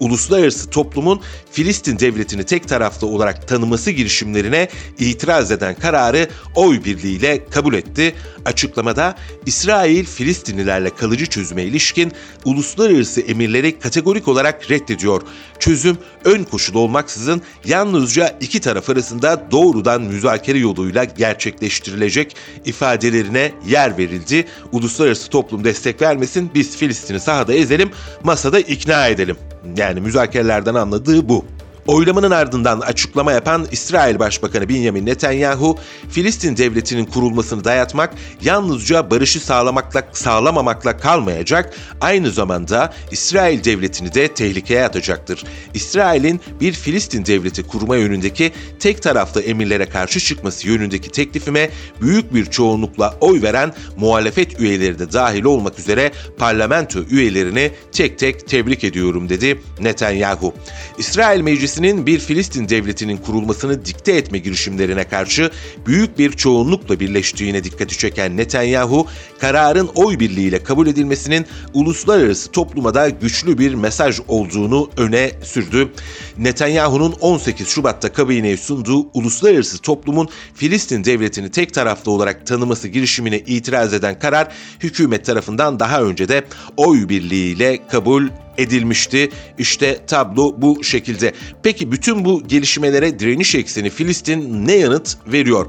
Uluslararası 0.00 0.70
toplumun 0.70 1.20
Filistin 1.52 1.98
devletini 1.98 2.44
tek 2.44 2.68
taraflı 2.68 3.06
olarak 3.06 3.48
tanıması 3.48 3.90
girişimlerine 3.90 4.68
itiraz 4.98 5.50
eden 5.50 5.74
kararı 5.74 6.28
oy 6.54 6.84
birliğiyle 6.84 7.23
kabul 7.50 7.74
etti. 7.74 8.14
Açıklamada 8.44 9.14
İsrail 9.46 10.04
Filistinlilerle 10.04 10.90
kalıcı 10.90 11.26
çözüme 11.26 11.62
ilişkin 11.62 12.12
uluslararası 12.44 13.20
emirleri 13.20 13.78
kategorik 13.78 14.28
olarak 14.28 14.70
reddediyor. 14.70 15.22
Çözüm 15.58 15.98
ön 16.24 16.44
koşul 16.44 16.74
olmaksızın 16.74 17.42
yalnızca 17.64 18.38
iki 18.40 18.60
taraf 18.60 18.90
arasında 18.90 19.50
doğrudan 19.50 20.02
müzakere 20.02 20.58
yoluyla 20.58 21.04
gerçekleştirilecek 21.04 22.36
ifadelerine 22.64 23.52
yer 23.66 23.98
verildi. 23.98 24.46
Uluslararası 24.72 25.30
toplum 25.30 25.64
destek 25.64 26.02
vermesin 26.02 26.50
biz 26.54 26.76
Filistin'i 26.76 27.20
sahada 27.20 27.54
ezelim 27.54 27.90
masada 28.22 28.60
ikna 28.60 29.08
edelim. 29.08 29.36
Yani 29.76 30.00
müzakerelerden 30.00 30.74
anladığı 30.74 31.28
bu. 31.28 31.44
Oylamanın 31.86 32.30
ardından 32.30 32.80
açıklama 32.80 33.32
yapan 33.32 33.66
İsrail 33.72 34.18
Başbakanı 34.18 34.68
Benjamin 34.68 35.06
Netanyahu, 35.06 35.78
Filistin 36.10 36.56
devletinin 36.56 37.04
kurulmasını 37.04 37.64
dayatmak 37.64 38.14
yalnızca 38.42 39.10
barışı 39.10 39.40
sağlamakla 39.40 40.02
sağlamamakla 40.12 40.96
kalmayacak, 40.96 41.74
aynı 42.00 42.30
zamanda 42.30 42.92
İsrail 43.10 43.64
devletini 43.64 44.14
de 44.14 44.28
tehlikeye 44.28 44.84
atacaktır. 44.84 45.44
İsrail'in 45.74 46.40
bir 46.60 46.72
Filistin 46.72 47.26
devleti 47.26 47.62
kurma 47.62 47.96
yönündeki 47.96 48.52
tek 48.80 49.02
taraflı 49.02 49.42
emirlere 49.42 49.86
karşı 49.86 50.20
çıkması 50.20 50.68
yönündeki 50.68 51.10
teklifime 51.10 51.70
büyük 52.00 52.34
bir 52.34 52.46
çoğunlukla 52.46 53.14
oy 53.20 53.42
veren 53.42 53.74
muhalefet 53.96 54.60
üyeleri 54.60 54.98
de 54.98 55.12
dahil 55.12 55.44
olmak 55.44 55.78
üzere 55.78 56.12
parlamento 56.38 57.00
üyelerini 57.10 57.70
tek 57.92 58.18
tek 58.18 58.48
tebrik 58.48 58.84
ediyorum 58.84 59.28
dedi 59.28 59.60
Netanyahu. 59.80 60.54
İsrail 60.98 61.40
Meclisi 61.40 61.73
Meclisi'nin 61.80 62.06
bir 62.06 62.18
Filistin 62.18 62.68
devletinin 62.68 63.16
kurulmasını 63.16 63.84
dikte 63.84 64.12
etme 64.12 64.38
girişimlerine 64.38 65.04
karşı 65.04 65.50
büyük 65.86 66.18
bir 66.18 66.32
çoğunlukla 66.32 67.00
birleştiğine 67.00 67.64
dikkati 67.64 67.98
çeken 67.98 68.36
Netanyahu, 68.36 69.06
kararın 69.38 69.90
oy 69.94 70.18
birliğiyle 70.18 70.62
kabul 70.62 70.86
edilmesinin 70.86 71.46
uluslararası 71.72 72.50
topluma 72.50 72.94
da 72.94 73.08
güçlü 73.08 73.58
bir 73.58 73.74
mesaj 73.74 74.20
olduğunu 74.28 74.90
öne 74.96 75.30
sürdü. 75.42 75.92
Netanyahu'nun 76.38 77.12
18 77.20 77.68
Şubat'ta 77.68 78.12
kabineye 78.12 78.56
sunduğu 78.56 79.06
uluslararası 79.14 79.78
toplumun 79.78 80.28
Filistin 80.54 81.04
devletini 81.04 81.50
tek 81.50 81.74
taraflı 81.74 82.10
olarak 82.12 82.46
tanıması 82.46 82.88
girişimine 82.88 83.38
itiraz 83.38 83.94
eden 83.94 84.18
karar 84.18 84.48
hükümet 84.80 85.24
tarafından 85.24 85.80
daha 85.80 86.02
önce 86.02 86.28
de 86.28 86.44
oy 86.76 87.08
birliğiyle 87.08 87.86
kabul 87.88 88.28
edilmişti. 88.58 89.30
İşte 89.58 90.06
tablo 90.06 90.54
bu 90.58 90.84
şekilde. 90.84 91.32
Peki 91.62 91.92
bütün 91.92 92.24
bu 92.24 92.42
gelişmelere 92.48 93.18
direniş 93.18 93.54
ekseni 93.54 93.90
Filistin 93.90 94.66
ne 94.66 94.72
yanıt 94.72 95.16
veriyor? 95.26 95.66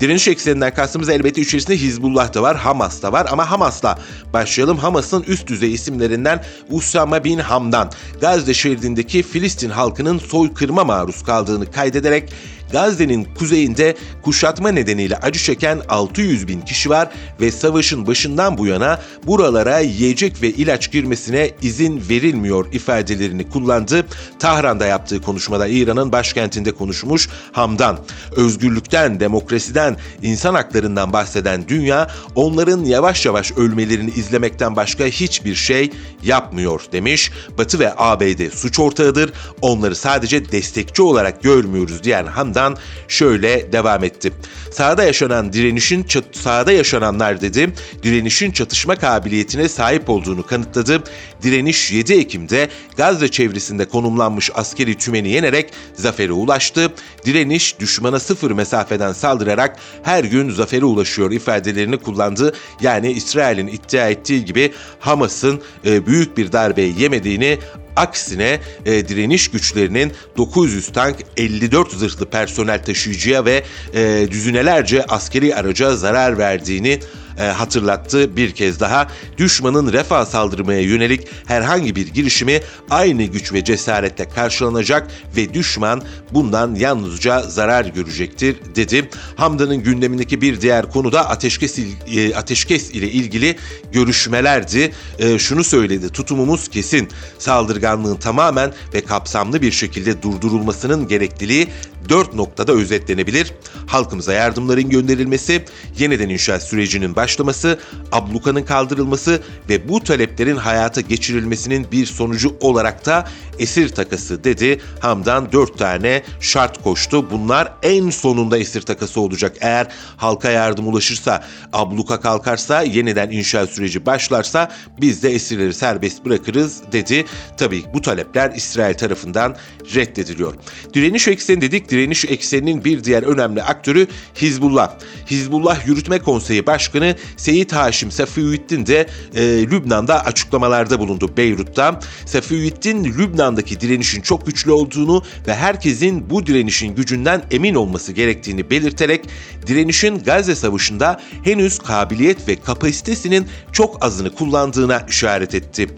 Direniş 0.00 0.28
ekseninden 0.28 0.74
kastımız 0.74 1.08
elbette 1.08 1.40
içerisinde 1.40 1.76
Hizbullah 1.76 2.34
da 2.34 2.42
var, 2.42 2.56
Hamas 2.56 3.02
da 3.02 3.12
var 3.12 3.26
ama 3.30 3.50
Hamas'la 3.50 3.98
başlayalım. 4.32 4.78
Hamas'ın 4.78 5.22
üst 5.22 5.46
düzey 5.46 5.74
isimlerinden 5.74 6.44
Usama 6.70 7.24
bin 7.24 7.38
Hamdan, 7.38 7.90
Gazze 8.20 8.54
şeridindeki 8.54 9.22
Filistin 9.22 9.70
halkının 9.70 10.18
soykırıma 10.18 10.84
maruz 10.84 11.22
kaldığını 11.22 11.70
kaydederek 11.70 12.32
Gazze'nin 12.76 13.24
kuzeyinde 13.38 13.96
kuşatma 14.22 14.68
nedeniyle 14.68 15.16
acı 15.16 15.40
çeken 15.40 15.80
600 15.88 16.48
bin 16.48 16.60
kişi 16.60 16.90
var 16.90 17.08
ve 17.40 17.50
savaşın 17.50 18.06
başından 18.06 18.58
bu 18.58 18.66
yana 18.66 19.00
buralara 19.26 19.78
yiyecek 19.78 20.42
ve 20.42 20.50
ilaç 20.50 20.92
girmesine 20.92 21.50
izin 21.62 22.02
verilmiyor 22.08 22.72
ifadelerini 22.72 23.50
kullandı. 23.50 24.06
Tahran'da 24.38 24.86
yaptığı 24.86 25.22
konuşmada 25.22 25.66
İran'ın 25.66 26.12
başkentinde 26.12 26.72
konuşmuş 26.72 27.28
Hamdan. 27.52 27.98
Özgürlükten, 28.36 29.20
demokrasiden, 29.20 29.96
insan 30.22 30.54
haklarından 30.54 31.12
bahseden 31.12 31.68
dünya 31.68 32.10
onların 32.34 32.84
yavaş 32.84 33.26
yavaş 33.26 33.52
ölmelerini 33.52 34.10
izlemekten 34.10 34.76
başka 34.76 35.04
hiçbir 35.04 35.54
şey 35.54 35.90
yapmıyor 36.22 36.80
demiş. 36.92 37.32
Batı 37.58 37.78
ve 37.78 37.92
ABD 37.96 38.50
suç 38.52 38.78
ortağıdır. 38.78 39.32
Onları 39.60 39.96
sadece 39.96 40.52
destekçi 40.52 41.02
olarak 41.02 41.42
görmüyoruz 41.42 42.02
diyen 42.02 42.26
Hamdan 42.26 42.65
ardından 42.66 42.76
şöyle 43.08 43.72
devam 43.72 44.04
etti. 44.04 44.32
Sahada 44.70 45.04
yaşanan 45.04 45.52
direnişin 45.52 46.06
sahada 46.32 46.72
yaşananlar 46.72 47.40
dedi, 47.40 47.72
direnişin 48.02 48.50
çatışma 48.50 48.96
kabiliyetine 48.96 49.68
sahip 49.68 50.10
olduğunu 50.10 50.46
kanıtladı. 50.46 51.02
Direniş 51.42 51.92
7 51.92 52.14
Ekim'de 52.14 52.68
Gazze 52.96 53.28
çevresinde 53.28 53.84
konumlanmış 53.84 54.50
askeri 54.54 54.94
tümeni 54.94 55.28
yenerek 55.28 55.70
zafere 55.94 56.32
ulaştı. 56.32 56.92
Direniş 57.24 57.80
düşmana 57.80 58.20
sıfır 58.20 58.50
mesafeden 58.50 59.12
saldırarak 59.12 59.76
her 60.02 60.24
gün 60.24 60.50
zafere 60.50 60.84
ulaşıyor 60.84 61.30
ifadelerini 61.30 61.98
kullandı. 61.98 62.54
Yani 62.80 63.12
İsrail'in 63.12 63.66
iddia 63.66 64.08
ettiği 64.08 64.44
gibi 64.44 64.72
Hamas'ın 65.00 65.60
e, 65.84 66.06
büyük 66.06 66.36
bir 66.36 66.52
darbe 66.52 66.82
yemediğini 66.82 67.58
Aksine 67.96 68.60
e, 68.86 69.08
direniş 69.08 69.50
güçlerinin 69.50 70.12
900 70.36 70.92
tank, 70.92 71.16
54 71.36 71.92
zırhlı 71.92 72.26
personel 72.26 72.84
taşıyıcıya 72.84 73.44
ve 73.44 73.64
e, 73.94 74.26
düzinelerce 74.30 75.04
askeri 75.04 75.54
araca 75.54 75.96
zarar 75.96 76.38
verdiğini 76.38 77.00
e, 77.38 77.44
hatırlattı 77.44 78.36
bir 78.36 78.50
kez 78.50 78.80
daha. 78.80 79.08
Düşmanın 79.38 79.92
refah 79.92 80.26
saldırmaya 80.26 80.80
yönelik 80.80 81.28
herhangi 81.46 81.96
bir 81.96 82.06
girişimi 82.06 82.60
aynı 82.90 83.22
güç 83.22 83.52
ve 83.52 83.64
cesaretle 83.64 84.28
karşılanacak 84.28 85.10
ve 85.36 85.54
düşman 85.54 86.02
bundan 86.32 86.74
yalnızca 86.74 87.42
zarar 87.42 87.84
görecektir 87.84 88.56
dedi. 88.74 89.08
Hamdan'ın 89.36 89.76
gündemindeki 89.76 90.40
bir 90.40 90.60
diğer 90.60 90.90
konu 90.90 91.12
da 91.12 91.28
ateşkes, 91.28 91.78
e, 91.78 92.34
ateşkes 92.34 92.90
ile 92.90 93.10
ilgili 93.10 93.56
görüşmelerdi. 93.92 94.92
E, 95.18 95.38
şunu 95.38 95.64
söyledi 95.64 96.08
tutumumuz 96.08 96.68
kesin 96.68 97.08
saldırganlığın 97.38 98.16
tamamen 98.16 98.72
ve 98.94 99.00
kapsamlı 99.00 99.62
bir 99.62 99.72
şekilde 99.72 100.22
durdurulmasının 100.22 101.08
gerekliliği 101.08 101.68
dört 102.08 102.34
noktada 102.34 102.72
özetlenebilir. 102.72 103.52
Halkımıza 103.86 104.32
yardımların 104.32 104.90
gönderilmesi, 104.90 105.64
yeniden 105.98 106.28
inşaat 106.28 106.62
sürecinin 106.62 107.16
başlaması, 107.16 107.78
ablukanın 108.12 108.62
kaldırılması 108.62 109.42
ve 109.68 109.88
bu 109.88 110.04
taleplerin 110.04 110.56
hayata 110.56 111.00
geçirilmesinin 111.00 111.86
bir 111.92 112.06
sonucu 112.06 112.56
olarak 112.60 113.06
da 113.06 113.28
esir 113.58 113.88
takası 113.88 114.44
dedi. 114.44 114.80
Hamdan 115.00 115.52
dört 115.52 115.78
tane 115.78 116.22
şart 116.40 116.82
koştu. 116.82 117.30
Bunlar 117.30 117.72
en 117.82 118.10
sonunda 118.10 118.58
esir 118.58 118.82
takası 118.82 119.20
olacak. 119.20 119.56
Eğer 119.60 119.86
halka 120.16 120.50
yardım 120.50 120.88
ulaşırsa, 120.88 121.44
abluka 121.72 122.20
kalkarsa, 122.20 122.82
yeniden 122.82 123.30
inşaat 123.30 123.70
süreci 123.70 124.06
başlarsa 124.06 124.72
biz 125.00 125.22
de 125.22 125.30
esirleri 125.30 125.74
serbest 125.74 126.24
bırakırız 126.24 126.82
dedi. 126.92 127.24
Tabii 127.56 127.84
bu 127.94 128.02
talepler 128.02 128.52
İsrail 128.56 128.94
tarafından 128.94 129.56
reddediliyor. 129.94 130.54
Direniş 130.94 131.28
ekseni 131.28 131.60
dedik. 131.60 131.90
Direniş 131.96 132.24
ekseninin 132.24 132.84
bir 132.84 133.04
diğer 133.04 133.22
önemli 133.22 133.62
aktörü 133.62 134.06
Hizbullah. 134.34 134.90
Hizbullah 135.30 135.86
Yürütme 135.86 136.18
Konseyi 136.18 136.66
Başkanı 136.66 137.16
Seyit 137.36 137.72
Haşim 137.72 138.10
Safiyüddin 138.10 138.86
de 138.86 139.06
e, 139.34 139.42
Lübnan'da 139.70 140.24
açıklamalarda 140.24 140.98
bulundu 140.98 141.36
Beyrut'ta. 141.36 142.00
Safiyüddin 142.26 143.04
Lübnan'daki 143.04 143.80
direnişin 143.80 144.20
çok 144.20 144.46
güçlü 144.46 144.72
olduğunu 144.72 145.22
ve 145.46 145.54
herkesin 145.54 146.30
bu 146.30 146.46
direnişin 146.46 146.94
gücünden 146.94 147.42
emin 147.50 147.74
olması 147.74 148.12
gerektiğini 148.12 148.70
belirterek 148.70 149.24
direnişin 149.66 150.18
Gazze 150.18 150.54
Savaşı'nda 150.54 151.20
henüz 151.42 151.78
kabiliyet 151.78 152.48
ve 152.48 152.56
kapasitesinin 152.56 153.46
çok 153.72 154.04
azını 154.04 154.34
kullandığına 154.34 155.06
işaret 155.08 155.54
etti 155.54 155.88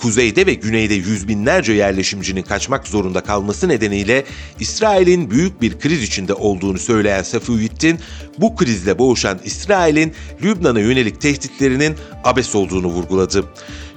kuzeyde 0.00 0.46
ve 0.46 0.54
güneyde 0.54 0.94
yüz 0.94 1.28
binlerce 1.28 1.72
yerleşimcinin 1.72 2.42
kaçmak 2.42 2.88
zorunda 2.88 3.20
kalması 3.20 3.68
nedeniyle 3.68 4.24
İsrail'in 4.60 5.30
büyük 5.30 5.62
bir 5.62 5.78
kriz 5.78 6.02
içinde 6.02 6.34
olduğunu 6.34 6.78
söyleyen 6.78 7.22
Safiyüddin, 7.22 7.98
bu 8.38 8.56
krizle 8.56 8.98
boğuşan 8.98 9.40
İsrail'in 9.44 10.12
Lübnan'a 10.42 10.80
yönelik 10.80 11.20
tehditlerinin 11.20 11.94
abes 12.24 12.54
olduğunu 12.54 12.86
vurguladı. 12.86 13.44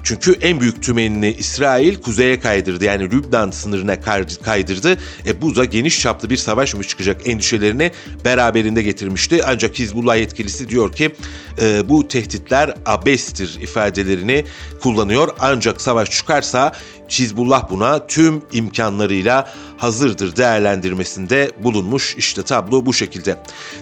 Çünkü 0.03 0.37
en 0.41 0.59
büyük 0.61 0.83
tümenini 0.83 1.29
İsrail 1.31 1.95
kuzeye 1.95 2.39
kaydırdı. 2.39 2.85
Yani 2.85 3.03
Lübnan 3.03 3.51
sınırına 3.51 4.01
kaydırdı. 4.43 4.97
E 5.25 5.41
bu 5.41 5.55
da 5.55 5.65
geniş 5.65 6.01
çaplı 6.01 6.29
bir 6.29 6.37
savaş 6.37 6.75
mı 6.75 6.83
çıkacak 6.83 7.27
endişelerini 7.27 7.91
beraberinde 8.25 8.81
getirmişti. 8.81 9.41
Ancak 9.45 9.79
Hizbullah 9.79 10.17
yetkilisi 10.17 10.69
diyor 10.69 10.91
ki 10.91 11.15
e, 11.61 11.89
bu 11.89 12.07
tehditler 12.07 12.73
abestir 12.85 13.57
ifadelerini 13.61 14.45
kullanıyor. 14.81 15.29
Ancak 15.39 15.81
savaş 15.81 16.11
çıkarsa 16.11 16.71
Hizbullah 17.09 17.69
buna 17.69 18.07
tüm 18.07 18.41
imkanlarıyla 18.51 19.49
hazırdır 19.77 20.35
değerlendirmesinde 20.35 21.51
bulunmuş. 21.63 22.15
İşte 22.17 22.43
tablo 22.43 22.85
bu 22.85 22.93
şekilde. 22.93 23.37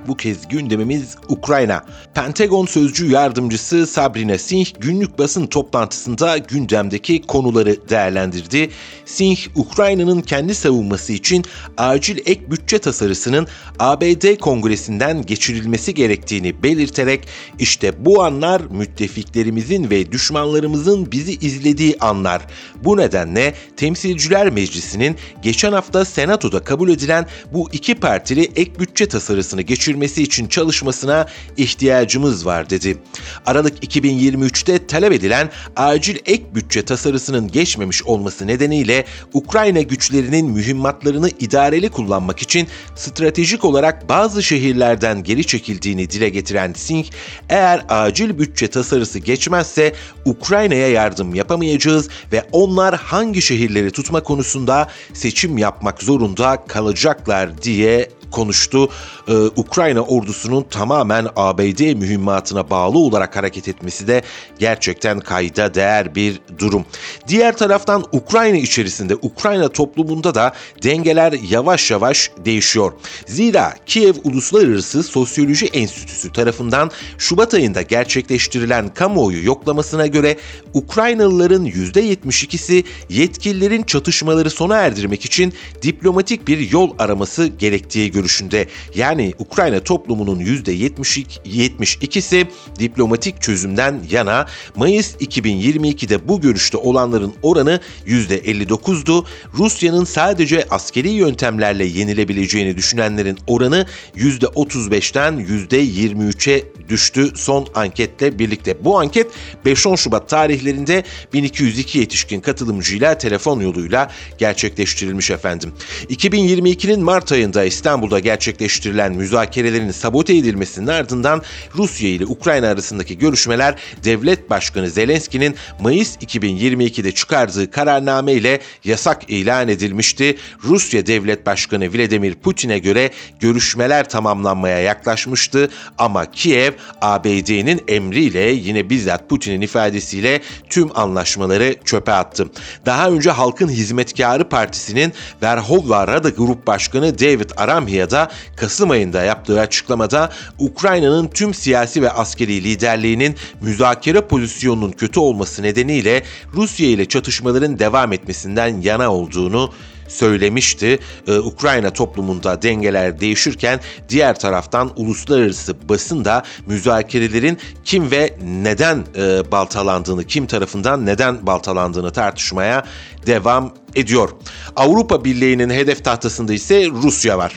Bu 0.07 0.17
kez 0.17 0.47
gündemimiz 0.47 1.15
Ukrayna. 1.29 1.85
Pentagon 2.13 2.65
sözcü 2.65 3.11
yardımcısı 3.11 3.87
Sabrina 3.87 4.37
Singh 4.37 4.69
günlük 4.79 5.19
basın 5.19 5.47
toplantısında 5.47 6.37
gündemdeki 6.37 7.21
konuları 7.21 7.89
değerlendirdi. 7.89 8.69
Singh, 9.05 9.39
Ukrayna'nın 9.55 10.21
kendi 10.21 10.55
savunması 10.55 11.13
için 11.13 11.45
acil 11.77 12.17
ek 12.17 12.51
bütçe 12.51 12.79
tasarısının 12.79 13.47
ABD 13.79 14.37
Kongresi'nden 14.37 15.21
geçirilmesi 15.21 15.93
gerektiğini 15.93 16.63
belirterek 16.63 17.27
işte 17.59 18.05
bu 18.05 18.23
anlar 18.23 18.61
müttefiklerimizin 18.71 19.89
ve 19.89 20.11
düşmanlarımızın 20.11 21.11
bizi 21.11 21.33
izlediği 21.33 21.97
anlar. 21.99 22.41
Bu 22.83 22.97
nedenle 23.15 23.53
Temsilciler 23.77 24.49
Meclisi'nin 24.49 25.15
geçen 25.41 25.73
hafta 25.73 26.05
Senato'da 26.05 26.59
kabul 26.59 26.89
edilen 26.89 27.27
bu 27.53 27.69
iki 27.71 27.95
partili 27.95 28.51
ek 28.55 28.71
bütçe 28.79 29.05
tasarısını 29.05 29.61
geçirmesi 29.61 30.23
için 30.23 30.47
çalışmasına 30.47 31.27
ihtiyacımız 31.57 32.45
var 32.45 32.69
dedi. 32.69 32.97
Aralık 33.45 33.83
2023'te 33.83 34.87
talep 34.87 35.11
edilen 35.11 35.49
acil 35.75 36.15
ek 36.25 36.43
bütçe 36.55 36.85
tasarısının 36.85 37.47
geçmemiş 37.47 38.03
olması 38.03 38.47
nedeniyle 38.47 39.05
Ukrayna 39.33 39.81
güçlerinin 39.81 40.51
mühimmatlarını 40.51 41.29
idareli 41.39 41.89
kullanmak 41.89 42.41
için 42.41 42.67
stratejik 42.95 43.65
olarak 43.65 44.09
bazı 44.09 44.43
şehirlerden 44.43 45.23
geri 45.23 45.47
çekildiğini 45.47 46.09
dile 46.09 46.29
getiren 46.29 46.73
Singh, 46.73 47.07
eğer 47.49 47.85
acil 47.89 48.39
bütçe 48.39 48.67
tasarısı 48.67 49.19
geçmezse 49.19 49.93
Ukrayna'ya 50.25 50.89
yardım 50.89 51.35
yapamayacağız 51.35 52.09
ve 52.31 52.43
onlar 52.51 53.04
hangi 53.05 53.41
şehirleri 53.41 53.91
tutma 53.91 54.23
konusunda 54.23 54.87
seçim 55.13 55.57
yapmak 55.57 56.03
zorunda 56.03 56.63
kalacaklar 56.67 57.61
diye 57.61 58.09
konuştu. 58.35 58.89
Ee, 59.27 59.33
Ukrayna 59.55 60.01
ordusunun 60.01 60.63
tamamen 60.63 61.27
ABD 61.35 61.95
mühimmatına 61.95 62.69
bağlı 62.69 62.99
olarak 62.99 63.35
hareket 63.35 63.67
etmesi 63.67 64.07
de 64.07 64.21
gerçekten 64.59 65.19
kayda 65.19 65.73
değer 65.73 66.15
bir 66.15 66.39
durum. 66.59 66.85
Diğer 67.27 67.57
taraftan 67.57 68.03
Ukrayna 68.11 68.57
içerisinde, 68.57 69.15
Ukrayna 69.15 69.69
toplumunda 69.69 70.35
da 70.35 70.53
dengeler 70.83 71.33
yavaş 71.49 71.91
yavaş 71.91 72.31
değişiyor. 72.45 72.93
Zira 73.27 73.73
Kiev 73.85 74.13
Uluslararası 74.23 75.03
Sosyoloji 75.03 75.65
Enstitüsü 75.65 76.31
tarafından 76.31 76.91
Şubat 77.17 77.53
ayında 77.53 77.81
gerçekleştirilen 77.81 78.93
kamuoyu 78.93 79.45
yoklamasına 79.45 80.07
göre 80.07 80.37
Ukraynalıların 80.73 81.65
%72'si 81.65 82.83
yetkililerin 83.09 83.83
çatışmaları 83.83 84.49
sona 84.49 84.77
erdirmek 84.77 85.25
için 85.25 85.53
diplomatik 85.81 86.47
bir 86.47 86.71
yol 86.71 86.89
araması 86.99 87.47
gerektiği 87.47 88.11
görüşünde. 88.25 88.67
Yani 88.95 89.33
Ukrayna 89.39 89.79
toplumunun 89.79 90.39
%72'si 90.39 92.47
diplomatik 92.79 93.41
çözümden 93.41 93.99
yana. 94.09 94.45
Mayıs 94.75 95.15
2022'de 95.15 96.27
bu 96.27 96.41
görüşte 96.41 96.77
olanların 96.77 97.33
oranı 97.41 97.79
%59'du. 98.07 99.25
Rusya'nın 99.57 100.03
sadece 100.03 100.67
askeri 100.69 101.09
yöntemlerle 101.09 101.85
yenilebileceğini 101.85 102.77
düşünenlerin 102.77 103.37
oranı 103.47 103.85
%35'ten 104.15 105.47
%23'e 105.69 106.63
düştü 106.89 107.31
son 107.35 107.67
anketle 107.75 108.39
birlikte. 108.39 108.85
Bu 108.85 108.99
anket 108.99 109.31
5-10 109.65 109.97
Şubat 109.97 110.29
tarihlerinde 110.29 111.03
1202 111.33 111.99
yetişkin 111.99 112.41
katılımcıyla 112.41 113.17
telefon 113.17 113.59
yoluyla 113.59 114.11
gerçekleştirilmiş 114.37 115.31
efendim. 115.31 115.71
2022'nin 116.09 117.03
Mart 117.03 117.31
ayında 117.31 117.63
İstanbul'da 117.63 118.14
gerçekleştirilen 118.19 119.13
müzakerelerin 119.13 119.91
sabote 119.91 120.37
edilmesinin 120.37 120.87
ardından 120.87 121.41
Rusya 121.75 122.09
ile 122.09 122.25
Ukrayna 122.25 122.67
arasındaki 122.67 123.17
görüşmeler 123.17 123.75
Devlet 124.03 124.49
Başkanı 124.49 124.89
Zelenski'nin 124.89 125.55
Mayıs 125.79 126.17
2022'de 126.17 127.11
çıkardığı 127.11 127.71
kararname 127.71 128.33
ile 128.33 128.59
yasak 128.83 129.29
ilan 129.29 129.67
edilmişti. 129.67 130.37
Rusya 130.63 131.05
Devlet 131.05 131.45
Başkanı 131.45 131.93
Vladimir 131.93 132.35
Putin'e 132.35 132.79
göre 132.79 133.11
görüşmeler 133.39 134.09
tamamlanmaya 134.09 134.79
yaklaşmıştı 134.79 135.69
ama 135.97 136.31
Kiev 136.31 136.71
ABD'nin 137.01 137.81
emriyle 137.87 138.39
yine 138.39 138.89
bizzat 138.89 139.29
Putin'in 139.29 139.61
ifadesiyle 139.61 140.41
tüm 140.69 140.97
anlaşmaları 140.97 141.75
çöpe 141.85 142.11
attı. 142.11 142.47
Daha 142.85 143.09
önce 143.09 143.31
Halkın 143.31 143.69
Hizmetkarı 143.69 144.49
Partisi'nin 144.49 145.13
Verhovna 145.41 146.07
Rada 146.07 146.29
Grup 146.29 146.67
Başkanı 146.67 147.19
David 147.19 147.49
Aramhia 147.57 147.94
da 147.95 148.31
Kasım 148.55 148.91
ayında 148.91 149.23
yaptığı 149.23 149.59
açıklamada 149.59 150.29
Ukrayna'nın 150.59 151.27
tüm 151.27 151.53
siyasi 151.53 152.01
ve 152.01 152.11
askeri 152.11 152.63
liderliğinin 152.63 153.35
müzakere 153.61 154.21
pozisyonunun 154.21 154.91
kötü 154.91 155.19
olması 155.19 155.63
nedeniyle 155.63 156.23
Rusya 156.53 156.87
ile 156.87 157.05
çatışmaların 157.05 157.79
devam 157.79 158.13
etmesinden 158.13 158.81
yana 158.81 159.13
olduğunu 159.13 159.71
söylemişti. 160.07 160.99
Ee, 161.27 161.37
Ukrayna 161.39 161.89
toplumunda 161.93 162.61
dengeler 162.61 163.19
değişirken 163.19 163.79
diğer 164.09 164.39
taraftan 164.39 164.91
uluslararası 164.95 165.89
basın 165.89 166.25
da 166.25 166.43
müzakerelerin 166.65 167.57
kim 167.83 168.11
ve 168.11 168.37
neden 168.43 169.05
e, 169.17 169.51
baltalandığını, 169.51 170.23
kim 170.23 170.45
tarafından 170.47 171.05
neden 171.05 171.47
baltalandığını 171.47 172.11
tartışmaya 172.11 172.83
devam 173.25 173.73
ediyor. 173.95 174.29
Avrupa 174.75 175.25
Birliği'nin 175.25 175.69
hedef 175.69 176.03
tahtasında 176.03 176.53
ise 176.53 176.87
Rusya 176.89 177.37
var. 177.37 177.53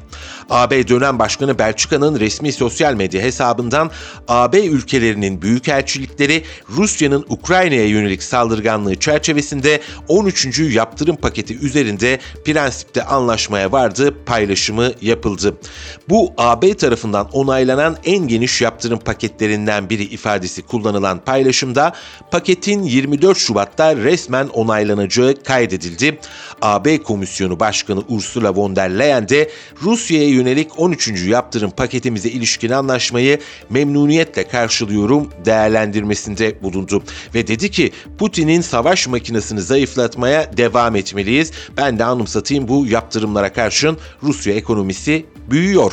AB 0.51 0.89
dönem 0.89 1.19
başkanı 1.19 1.59
Belçika'nın 1.59 2.21
resmi 2.21 2.53
sosyal 2.53 2.95
medya 2.95 3.23
hesabından 3.23 3.91
AB 4.29 4.61
ülkelerinin 4.67 5.43
büyükelçilikleri 5.43 6.45
Rusya'nın 6.71 7.25
Ukrayna'ya 7.29 7.87
yönelik 7.87 8.23
saldırganlığı 8.23 8.97
çerçevesinde 8.97 9.81
13. 10.09 10.59
yaptırım 10.59 11.17
paketi 11.17 11.59
üzerinde 11.59 12.19
prensipte 12.45 13.05
anlaşmaya 13.05 13.73
vardı 13.73 14.15
paylaşımı 14.27 14.93
yapıldı. 15.03 15.57
Bu 16.09 16.33
AB 16.39 16.75
tarafından 16.75 17.29
onaylanan 17.33 17.97
en 18.05 18.29
geniş 18.29 18.61
yaptırım 18.61 18.99
paketlerinden 18.99 19.91
biri 19.91 20.03
ifadesi 20.05 20.63
kullanılan 20.63 21.19
paylaşımda 21.25 21.93
paketin 22.31 22.83
24 22.83 23.39
Şubat'ta 23.39 23.97
resmen 23.97 24.47
onaylanacağı 24.49 25.35
kaydedildi. 25.45 26.19
AB 26.63 27.03
Komisyonu 27.03 27.61
Başkanı 27.61 28.03
Ursula 28.09 28.55
von 28.55 28.77
der 28.77 28.99
Leyen 28.99 29.29
de 29.29 29.51
Rusya'ya 29.83 30.38
yönelik 30.38 30.79
13. 30.79 31.09
yaptırım 31.27 31.70
paketimize 31.70 32.29
ilişkin 32.29 32.70
anlaşmayı 32.70 33.38
memnuniyetle 33.70 34.48
karşılıyorum 34.48 35.31
değerlendirmesinde 35.44 36.62
bulundu. 36.62 37.03
Ve 37.35 37.46
dedi 37.46 37.70
ki 37.70 37.92
Putin'in 38.18 38.61
savaş 38.61 39.09
makinesini 39.09 39.61
zayıflatmaya 39.61 40.57
devam 40.57 40.96
etmeliyiz. 40.96 41.51
Ben 41.77 41.98
de 41.98 42.05
anımsatayım 42.05 42.68
bu 42.68 42.87
yaptırımlara 42.87 43.53
karşın 43.53 43.98
Rusya 44.22 44.55
ekonomisi 44.55 45.27
büyüyor. 45.51 45.92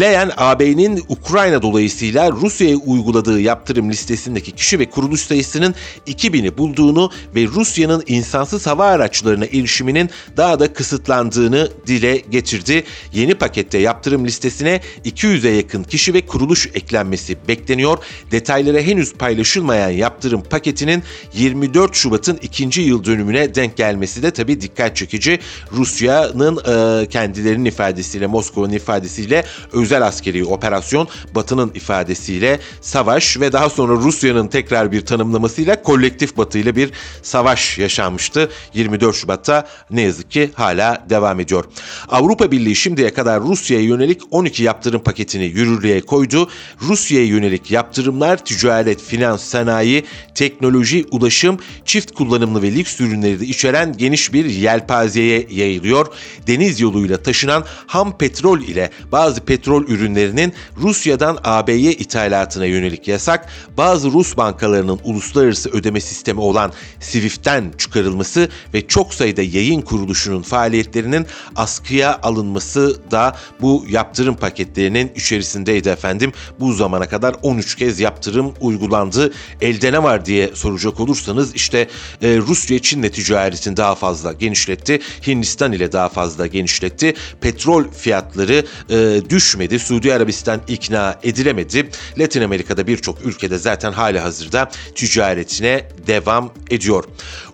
Leyen 0.00 0.30
AB'nin 0.36 1.04
Ukrayna 1.08 1.62
dolayısıyla 1.62 2.32
Rusya'ya 2.32 2.76
uyguladığı 2.76 3.40
yaptırım 3.40 3.90
listesindeki 3.90 4.52
kişi 4.52 4.78
ve 4.78 4.90
kuruluş 4.90 5.20
sayısının 5.20 5.74
2000'i 6.06 6.58
bulduğunu 6.58 7.10
ve 7.34 7.44
Rusya'nın 7.46 8.02
insansız 8.06 8.66
hava 8.66 8.86
araçlarına 8.86 9.44
erişiminin 9.44 10.10
daha 10.36 10.60
da 10.60 10.72
kısıtlandığını 10.72 11.68
dile 11.86 12.16
getirdi. 12.16 12.84
Yeni 13.12 13.34
pakette 13.72 13.78
yaptırım 13.78 14.26
listesine 14.26 14.80
200'e 15.04 15.50
yakın 15.50 15.84
kişi 15.84 16.14
ve 16.14 16.26
kuruluş 16.26 16.66
eklenmesi 16.74 17.36
bekleniyor. 17.48 17.98
Detayları 18.30 18.80
henüz 18.82 19.14
paylaşılmayan 19.14 19.90
yaptırım 19.90 20.42
paketinin 20.42 21.02
24 21.34 21.94
Şubat'ın 21.94 22.38
ikinci 22.42 22.80
yıl 22.80 23.04
dönümüne 23.04 23.54
denk 23.54 23.76
gelmesi 23.76 24.22
de 24.22 24.30
tabii 24.30 24.60
dikkat 24.60 24.96
çekici. 24.96 25.38
Rusya'nın 25.72 26.56
e, 26.56 27.06
kendilerinin 27.06 27.64
ifadesiyle 27.64 28.26
Moskova'nın 28.26 28.72
ifadesiyle 28.72 29.44
özel 29.72 30.02
askeri 30.02 30.44
operasyon, 30.44 31.08
Batı'nın 31.34 31.70
ifadesiyle 31.74 32.60
savaş 32.80 33.40
ve 33.40 33.52
daha 33.52 33.70
sonra 33.70 33.92
Rusya'nın 33.92 34.48
tekrar 34.48 34.92
bir 34.92 35.00
tanımlamasıyla 35.00 35.82
kolektif 35.82 36.36
Batı 36.36 36.58
ile 36.58 36.76
bir 36.76 36.90
savaş 37.22 37.78
yaşanmıştı. 37.78 38.50
24 38.74 39.16
Şubat'ta 39.16 39.66
ne 39.90 40.02
yazık 40.02 40.30
ki 40.30 40.50
hala 40.54 41.06
devam 41.10 41.40
ediyor. 41.40 41.64
Avrupa 42.08 42.50
Birliği 42.50 42.76
şimdiye 42.76 43.14
kadar 43.14 43.40
Rusya 43.40 43.61
Rusya'ya 43.62 43.84
yönelik 43.84 44.20
12 44.30 44.62
yaptırım 44.62 45.02
paketini 45.02 45.44
yürürlüğe 45.44 46.00
koydu. 46.00 46.48
Rusya'ya 46.80 47.26
yönelik 47.26 47.70
yaptırımlar 47.70 48.44
ticaret, 48.44 49.02
finans, 49.02 49.44
sanayi, 49.44 50.04
teknoloji, 50.34 51.06
ulaşım, 51.10 51.58
çift 51.84 52.14
kullanımlı 52.14 52.62
ve 52.62 52.72
lüks 52.72 53.00
ürünleri 53.00 53.40
de 53.40 53.46
içeren 53.46 53.96
geniş 53.96 54.32
bir 54.32 54.44
yelpazeye 54.44 55.46
yayılıyor. 55.50 56.06
Deniz 56.46 56.80
yoluyla 56.80 57.22
taşınan 57.22 57.64
ham 57.86 58.18
petrol 58.18 58.60
ile 58.60 58.90
bazı 59.12 59.40
petrol 59.40 59.88
ürünlerinin 59.88 60.52
Rusya'dan 60.76 61.38
AB'ye 61.44 61.92
ithalatına 61.92 62.66
yönelik 62.66 63.08
yasak, 63.08 63.48
bazı 63.76 64.12
Rus 64.12 64.36
bankalarının 64.36 65.00
uluslararası 65.04 65.70
ödeme 65.70 66.00
sistemi 66.00 66.40
olan 66.40 66.72
SWIFT'ten 67.00 67.72
çıkarılması 67.78 68.48
ve 68.74 68.86
çok 68.86 69.14
sayıda 69.14 69.42
yayın 69.42 69.80
kuruluşunun 69.80 70.42
faaliyetlerinin 70.42 71.26
askıya 71.56 72.20
alınması 72.22 73.10
da 73.10 73.36
bu 73.60 73.84
yaptırım 73.88 74.36
paketlerinin 74.36 75.12
içerisindeydi 75.16 75.88
efendim. 75.88 76.32
Bu 76.60 76.72
zamana 76.72 77.08
kadar 77.08 77.36
13 77.42 77.74
kez 77.74 78.00
yaptırım 78.00 78.54
uygulandı. 78.60 79.32
Elde 79.60 79.92
ne 79.92 80.02
var 80.02 80.26
diye 80.26 80.50
soracak 80.54 81.00
olursanız 81.00 81.54
işte 81.54 81.88
e, 82.22 82.36
Rusya 82.36 82.78
Çin'le 82.78 83.08
ticaretini 83.08 83.76
daha 83.76 83.94
fazla 83.94 84.32
genişletti. 84.32 85.00
Hindistan 85.26 85.72
ile 85.72 85.92
daha 85.92 86.08
fazla 86.08 86.46
genişletti. 86.46 87.14
Petrol 87.40 87.84
fiyatları 87.90 88.66
e, 88.90 89.30
düşmedi. 89.30 89.78
Suudi 89.78 90.14
Arabistan 90.14 90.60
ikna 90.68 91.18
edilemedi. 91.22 91.88
Latin 92.18 92.42
Amerika'da 92.42 92.86
birçok 92.86 93.26
ülkede 93.26 93.58
zaten 93.58 93.92
hali 93.92 94.18
hazırda 94.18 94.70
ticaretine 94.94 95.88
devam 96.06 96.52
ediyor. 96.70 97.04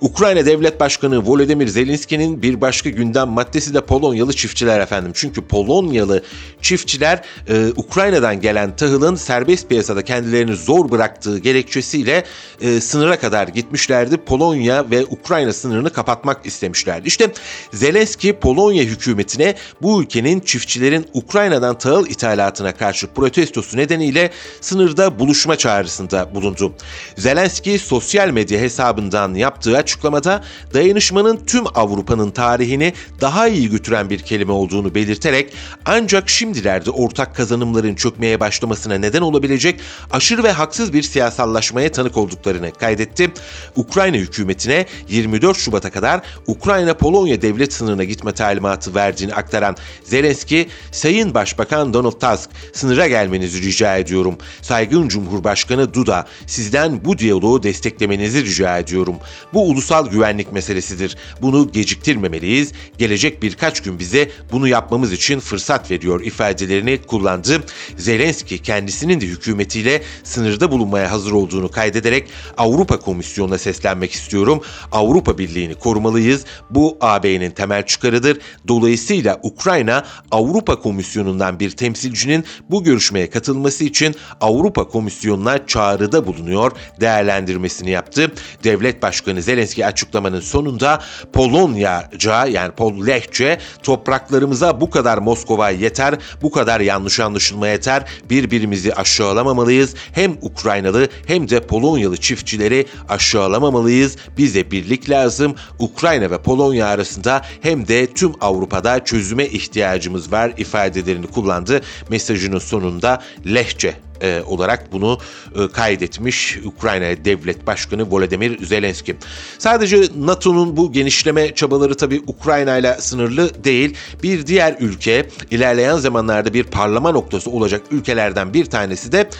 Ukrayna 0.00 0.46
Devlet 0.46 0.80
Başkanı 0.80 1.18
Volodymyr 1.26 1.66
Zelenski'nin 1.66 2.42
bir 2.42 2.60
başka 2.60 2.90
gündem 2.90 3.28
maddesi 3.28 3.74
de 3.74 3.80
Polonyalı 3.80 4.32
çiftçiler 4.32 4.80
efendim. 4.80 5.12
Çünkü 5.14 5.42
Polonyalı 5.88 6.22
çiftçiler 6.62 7.22
e, 7.48 7.66
Ukrayna'dan 7.76 8.40
gelen 8.40 8.76
tahılın 8.76 9.14
serbest 9.14 9.68
piyasada 9.68 10.02
kendilerini 10.02 10.56
zor 10.56 10.90
bıraktığı 10.90 11.38
gerekçesiyle 11.38 12.24
e, 12.60 12.80
sınıra 12.80 13.18
kadar 13.18 13.48
gitmişlerdi. 13.48 14.16
Polonya 14.16 14.90
ve 14.90 15.04
Ukrayna 15.04 15.52
sınırını 15.52 15.92
kapatmak 15.92 16.46
istemişlerdi. 16.46 17.08
İşte 17.08 17.32
Zelenski 17.72 18.32
Polonya 18.32 18.82
hükümetine 18.84 19.54
bu 19.82 20.02
ülkenin 20.02 20.40
çiftçilerin 20.40 21.06
Ukrayna'dan 21.12 21.78
tahıl 21.78 22.06
ithalatına 22.06 22.76
karşı 22.76 23.06
protestosu 23.06 23.76
nedeniyle 23.76 24.30
sınırda 24.60 25.18
buluşma 25.18 25.56
çağrısında 25.56 26.34
bulundu. 26.34 26.72
Zelenski 27.16 27.78
sosyal 27.78 28.30
medya 28.30 28.60
hesabından 28.60 29.34
yaptığı 29.34 29.76
açıklamada 29.76 30.44
dayanışmanın 30.74 31.40
tüm 31.46 31.64
Avrupa'nın 31.74 32.30
tarihini 32.30 32.92
daha 33.20 33.48
iyi 33.48 33.70
götüren 33.70 34.10
bir 34.10 34.18
kelime 34.18 34.52
olduğunu 34.52 34.94
belirterek 34.94 35.52
ancak 35.84 36.28
şimdilerde 36.28 36.90
ortak 36.90 37.36
kazanımların 37.36 37.94
çökmeye 37.94 38.40
başlamasına 38.40 38.94
neden 38.94 39.20
olabilecek 39.20 39.80
aşırı 40.10 40.42
ve 40.44 40.52
haksız 40.52 40.92
bir 40.92 41.02
siyasallaşmaya 41.02 41.92
tanık 41.92 42.16
olduklarını 42.16 42.72
kaydetti. 42.72 43.30
Ukrayna 43.76 44.16
hükümetine 44.16 44.86
24 45.08 45.56
Şubat'a 45.56 45.90
kadar 45.90 46.20
Ukrayna-Polonya 46.46 47.42
devlet 47.42 47.72
sınırına 47.72 48.04
gitme 48.04 48.32
talimatı 48.32 48.94
verdiğini 48.94 49.34
aktaran 49.34 49.76
Zelenski, 50.04 50.68
Sayın 50.92 51.34
Başbakan 51.34 51.94
Donald 51.94 52.20
Tusk, 52.20 52.50
sınıra 52.72 53.08
gelmenizi 53.08 53.62
rica 53.62 53.96
ediyorum. 53.96 54.38
Saygın 54.62 55.08
Cumhurbaşkanı 55.08 55.94
Duda, 55.94 56.26
sizden 56.46 57.04
bu 57.04 57.18
diyaloğu 57.18 57.62
desteklemenizi 57.62 58.44
rica 58.44 58.78
ediyorum. 58.78 59.16
Bu 59.54 59.68
ulusal 59.68 60.10
güvenlik 60.10 60.52
meselesidir. 60.52 61.16
Bunu 61.42 61.72
geciktirmemeliyiz. 61.72 62.72
Gelecek 62.98 63.42
birkaç 63.42 63.82
gün 63.82 63.98
bize 63.98 64.30
bunu 64.52 64.68
yapmamız 64.68 65.12
için 65.12 65.40
fırsat 65.40 65.57
veriyor 65.90 66.20
ifadelerini 66.20 66.98
kullandı. 67.02 67.64
Zelenski 67.96 68.58
kendisinin 68.58 69.20
de 69.20 69.26
hükümetiyle 69.26 70.02
sınırda 70.24 70.70
bulunmaya 70.70 71.10
hazır 71.10 71.32
olduğunu 71.32 71.70
kaydederek 71.70 72.28
Avrupa 72.56 72.98
Komisyonu'na 72.98 73.58
seslenmek 73.58 74.12
istiyorum. 74.12 74.62
Avrupa 74.92 75.38
Birliği'ni 75.38 75.74
korumalıyız. 75.74 76.44
Bu 76.70 76.96
AB'nin 77.00 77.50
temel 77.50 77.86
çıkarıdır. 77.86 78.38
Dolayısıyla 78.68 79.40
Ukrayna 79.42 80.04
Avrupa 80.30 80.80
Komisyonu'ndan 80.80 81.60
bir 81.60 81.70
temsilcinin 81.70 82.44
bu 82.70 82.84
görüşmeye 82.84 83.30
katılması 83.30 83.84
için 83.84 84.14
Avrupa 84.40 84.88
Komisyonu'na 84.88 85.66
çağrıda 85.66 86.26
bulunuyor 86.26 86.72
değerlendirmesini 87.00 87.90
yaptı. 87.90 88.32
Devlet 88.64 89.02
Başkanı 89.02 89.42
Zelenski 89.42 89.86
açıklamanın 89.86 90.40
sonunda 90.40 91.02
Polonyaca 91.32 92.46
yani 92.46 92.72
Pollehçe 92.72 93.58
topraklarımıza 93.82 94.80
bu 94.80 94.90
kadar 94.90 95.18
Moskova 95.18 95.47
yeter, 95.70 96.14
bu 96.42 96.50
kadar 96.50 96.80
yanlış 96.80 97.20
anlaşılma 97.20 97.68
yeter, 97.68 98.04
birbirimizi 98.30 98.94
aşağılamamalıyız. 98.94 99.94
Hem 100.12 100.36
Ukraynalı 100.42 101.08
hem 101.26 101.50
de 101.50 101.60
Polonyalı 101.60 102.16
çiftçileri 102.16 102.86
aşağılamamalıyız. 103.08 104.16
Bize 104.38 104.70
birlik 104.70 105.10
lazım. 105.10 105.54
Ukrayna 105.78 106.30
ve 106.30 106.38
Polonya 106.42 106.86
arasında 106.86 107.42
hem 107.60 107.88
de 107.88 108.06
tüm 108.06 108.32
Avrupa'da 108.40 109.04
çözüme 109.04 109.46
ihtiyacımız 109.46 110.32
var 110.32 110.52
ifadelerini 110.56 111.26
kullandı. 111.26 111.80
Mesajının 112.10 112.58
sonunda 112.58 113.22
lehçe 113.46 114.07
e, 114.22 114.42
olarak 114.46 114.92
bunu 114.92 115.18
e, 115.54 115.68
kaydetmiş 115.68 116.58
Ukrayna 116.64 117.24
Devlet 117.24 117.66
Başkanı 117.66 118.10
Volodymyr 118.10 118.64
Zelenski. 118.64 119.16
Sadece 119.58 120.02
NATO'nun 120.16 120.76
bu 120.76 120.92
genişleme 120.92 121.54
çabaları 121.54 121.94
tabii 121.94 122.22
Ukrayna 122.26 122.76
ile 122.76 122.96
sınırlı 123.00 123.64
değil. 123.64 123.96
Bir 124.22 124.46
diğer 124.46 124.76
ülke 124.80 125.26
ilerleyen 125.50 125.96
zamanlarda 125.96 126.54
bir 126.54 126.64
parlama 126.64 127.10
noktası 127.10 127.50
olacak 127.50 127.82
ülkelerden 127.90 128.54
bir 128.54 128.64
tanesi 128.64 129.12
de 129.12 129.30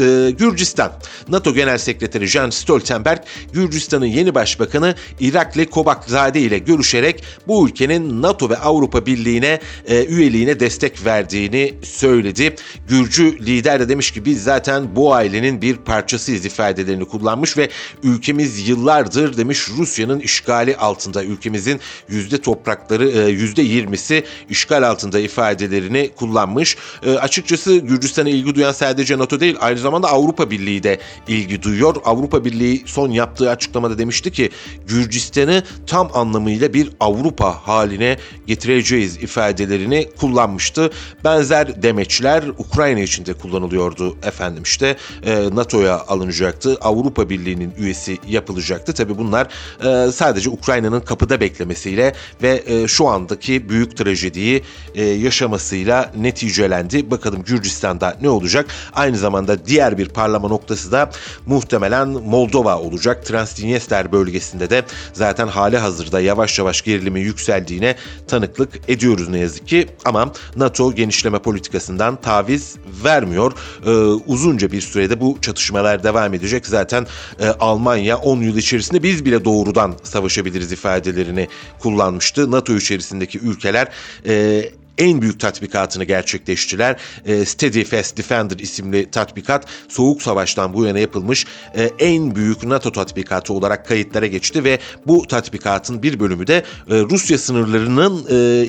e, 0.00 0.30
Gürcistan. 0.30 0.92
NATO 1.28 1.54
Genel 1.54 1.78
Sekreteri 1.78 2.26
Jens 2.26 2.56
Stoltenberg 2.56 3.18
Gürcistan'ın 3.52 4.06
yeni 4.06 4.34
başbakanı 4.34 4.94
Irakli 5.20 5.70
Kobakzade 5.70 6.40
ile 6.40 6.58
görüşerek 6.58 7.24
bu 7.46 7.68
ülkenin 7.68 8.22
NATO 8.22 8.50
ve 8.50 8.56
Avrupa 8.56 9.06
Birliği'ne 9.06 9.60
e, 9.86 10.04
üyeliğine 10.04 10.60
destek 10.60 11.04
verdiğini 11.04 11.74
söyledi. 11.82 12.54
Gürcü 12.88 13.46
lider 13.46 13.80
de 13.80 13.88
demiş 13.88 14.10
ki 14.10 14.23
biz 14.24 14.42
zaten 14.42 14.96
bu 14.96 15.14
ailenin 15.14 15.62
bir 15.62 15.76
parçasıyız 15.76 16.44
ifadelerini 16.44 17.04
kullanmış 17.04 17.56
ve 17.56 17.68
ülkemiz 18.02 18.68
yıllardır 18.68 19.36
demiş 19.36 19.68
Rusya'nın 19.78 20.20
işgali 20.20 20.76
altında 20.76 21.24
ülkemizin 21.24 21.80
yüzde 22.08 22.40
toprakları 22.40 23.10
e, 23.10 23.30
yüzde 23.30 23.62
yirmisi 23.62 24.24
işgal 24.50 24.82
altında 24.82 25.18
ifadelerini 25.18 26.10
kullanmış. 26.16 26.76
E, 27.06 27.10
açıkçası 27.10 27.76
Gürcistan'a 27.76 28.28
ilgi 28.28 28.54
duyan 28.54 28.72
sadece 28.72 29.18
NATO 29.18 29.40
değil 29.40 29.56
aynı 29.60 29.78
zamanda 29.78 30.08
Avrupa 30.08 30.50
Birliği 30.50 30.82
de 30.82 30.98
ilgi 31.28 31.62
duyuyor. 31.62 31.96
Avrupa 32.04 32.44
Birliği 32.44 32.82
son 32.86 33.10
yaptığı 33.10 33.50
açıklamada 33.50 33.98
demişti 33.98 34.32
ki 34.32 34.50
Gürcistan'ı 34.86 35.62
tam 35.86 36.10
anlamıyla 36.14 36.74
bir 36.74 36.90
Avrupa 37.00 37.50
haline 37.50 38.18
getireceğiz 38.46 39.16
ifadelerini 39.16 40.08
kullanmıştı. 40.20 40.90
Benzer 41.24 41.82
demeçler 41.82 42.44
Ukrayna 42.58 43.00
için 43.00 43.26
de 43.26 43.34
kullanılıyordu 43.34 44.13
efendim 44.22 44.62
işte 44.62 44.96
e, 45.22 45.48
NATO'ya 45.52 46.00
alınacaktı. 46.00 46.76
Avrupa 46.80 47.30
Birliği'nin 47.30 47.74
üyesi 47.78 48.18
yapılacaktı. 48.28 48.92
Tabii 48.92 49.18
bunlar 49.18 49.48
e, 49.84 50.12
sadece 50.12 50.50
Ukrayna'nın 50.50 51.00
kapıda 51.00 51.40
beklemesiyle 51.40 52.14
ve 52.42 52.62
e, 52.66 52.88
şu 52.88 53.08
andaki 53.08 53.68
büyük 53.68 53.96
trajediyi 53.96 54.62
e, 54.94 55.04
yaşamasıyla 55.04 56.12
neticelendi. 56.16 57.10
Bakalım 57.10 57.42
Gürcistan'da 57.42 58.16
ne 58.22 58.28
olacak? 58.28 58.66
Aynı 58.92 59.16
zamanda 59.16 59.66
diğer 59.66 59.98
bir 59.98 60.08
parlama 60.08 60.48
noktası 60.48 60.92
da 60.92 61.10
muhtemelen 61.46 62.08
Moldova 62.08 62.78
olacak. 62.78 63.26
Transdniester 63.26 64.12
bölgesinde 64.12 64.70
de 64.70 64.82
zaten 65.12 65.48
hali 65.48 65.78
hazırda 65.78 66.20
yavaş 66.20 66.58
yavaş 66.58 66.82
gerilimin 66.82 67.20
yükseldiğine 67.20 67.96
tanıklık 68.28 68.80
ediyoruz 68.88 69.28
ne 69.28 69.38
yazık 69.38 69.68
ki. 69.68 69.88
Ama 70.04 70.32
NATO 70.56 70.94
genişleme 70.94 71.38
politikasından 71.38 72.20
taviz 72.20 72.76
vermiyor. 73.04 73.52
Ee, 73.86 73.90
uzunca 74.06 74.72
bir 74.72 74.80
sürede 74.80 75.20
bu 75.20 75.38
çatışmalar 75.40 76.04
devam 76.04 76.34
edecek. 76.34 76.66
Zaten 76.66 77.06
e, 77.40 77.46
Almanya 77.46 78.16
10 78.16 78.40
yıl 78.40 78.56
içerisinde 78.56 79.02
biz 79.02 79.24
bile 79.24 79.44
doğrudan 79.44 79.94
savaşabiliriz 80.02 80.72
ifadelerini 80.72 81.48
kullanmıştı. 81.78 82.50
NATO 82.50 82.76
içerisindeki 82.76 83.38
ülkeler 83.38 83.88
e, 84.26 84.64
en 84.98 85.22
büyük 85.22 85.40
tatbikatını 85.40 86.04
gerçekleştiler. 86.04 86.96
E, 87.26 87.44
Steady 87.44 87.84
Fast 87.84 88.16
Defender 88.16 88.58
isimli 88.58 89.10
tatbikat 89.10 89.66
Soğuk 89.88 90.22
Savaş'tan 90.22 90.74
bu 90.74 90.84
yana 90.84 90.98
yapılmış 90.98 91.46
e, 91.76 91.90
en 91.98 92.34
büyük 92.34 92.64
NATO 92.64 92.92
tatbikatı 92.92 93.52
olarak 93.52 93.88
kayıtlara 93.88 94.26
geçti 94.26 94.64
ve 94.64 94.78
bu 95.06 95.26
tatbikatın 95.26 96.02
bir 96.02 96.20
bölümü 96.20 96.46
de 96.46 96.56
e, 96.90 97.00
Rusya 97.00 97.38
sınırlarının 97.38 98.26
e, 98.30 98.66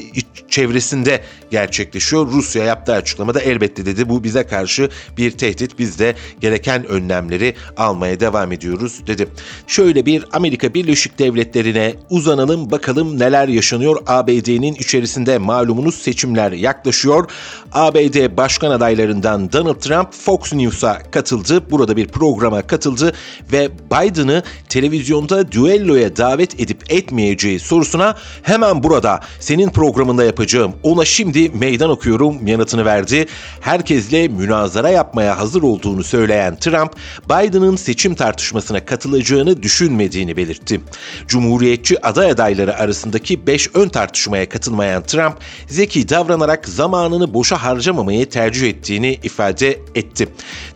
çevresinde 0.50 1.22
gerçekleşiyor. 1.52 2.28
Rusya 2.32 2.64
yaptığı 2.64 2.94
açıklamada 2.94 3.42
elbette 3.42 3.86
dedi 3.86 4.10
bu 4.10 4.24
bize 4.24 4.48
karşı 4.48 4.90
bir 5.18 5.32
tehdit. 5.32 5.80
Biz 5.80 6.00
de 6.00 6.16
gereken 6.42 6.88
önlemleri 6.88 7.56
almaya 7.78 8.20
devam 8.20 8.52
ediyoruz 8.52 9.08
dedi. 9.08 9.28
Şöyle 9.68 10.06
bir 10.06 10.26
Amerika 10.34 10.74
Birleşik 10.74 11.20
Devletleri'ne 11.20 11.96
uzanalım 12.10 12.72
bakalım 12.72 13.20
neler 13.20 13.48
yaşanıyor 13.48 14.04
ABD'nin 14.08 14.76
içerisinde 14.76 15.38
malumunuz 15.38 15.96
seçim 15.96 16.15
seçimler 16.16 16.52
yaklaşıyor. 16.52 17.30
ABD 17.72 18.38
başkan 18.38 18.72
adaylarından 18.72 19.52
Donald 19.52 19.76
Trump 19.76 20.14
Fox 20.14 20.54
News'a 20.54 21.00
katıldı. 21.12 21.72
Burada 21.72 21.98
bir 21.98 22.08
programa 22.08 22.62
katıldı 22.62 23.14
ve 23.52 23.70
Biden'ı 23.92 24.44
televizyonda 24.70 25.52
düelloya 25.52 26.18
davet 26.18 26.60
edip 26.60 26.94
etmeyeceği 26.94 27.60
sorusuna 27.60 28.16
hemen 28.44 28.84
burada 28.84 29.20
senin 29.40 29.70
programında 29.70 30.24
yapacağım 30.24 30.74
ona 30.84 31.06
şimdi 31.06 31.50
meydan 31.50 31.90
okuyorum 31.90 32.48
yanıtını 32.48 32.86
verdi. 32.86 33.26
Herkesle 33.62 34.28
münazara 34.28 34.90
yapmaya 34.90 35.40
hazır 35.40 35.64
olduğunu 35.64 36.04
söyleyen 36.04 36.56
Trump, 36.56 36.94
Biden'ın 37.26 37.76
seçim 37.76 38.16
tartışmasına 38.16 38.86
katılacağını 38.86 39.64
düşünmediğini 39.64 40.38
belirtti. 40.38 40.82
Cumhuriyetçi 41.28 42.06
aday 42.06 42.32
adayları 42.32 42.76
arasındaki 42.76 43.48
5 43.48 43.70
ön 43.74 43.90
tartışmaya 43.90 44.50
katılmayan 44.50 45.04
Trump, 45.04 45.38
zeki 45.68 46.05
davranarak 46.10 46.68
zamanını 46.68 47.34
boşa 47.34 47.64
harcamamayı 47.64 48.30
tercih 48.30 48.70
ettiğini 48.70 49.20
ifade 49.24 49.80
etti. 49.96 50.28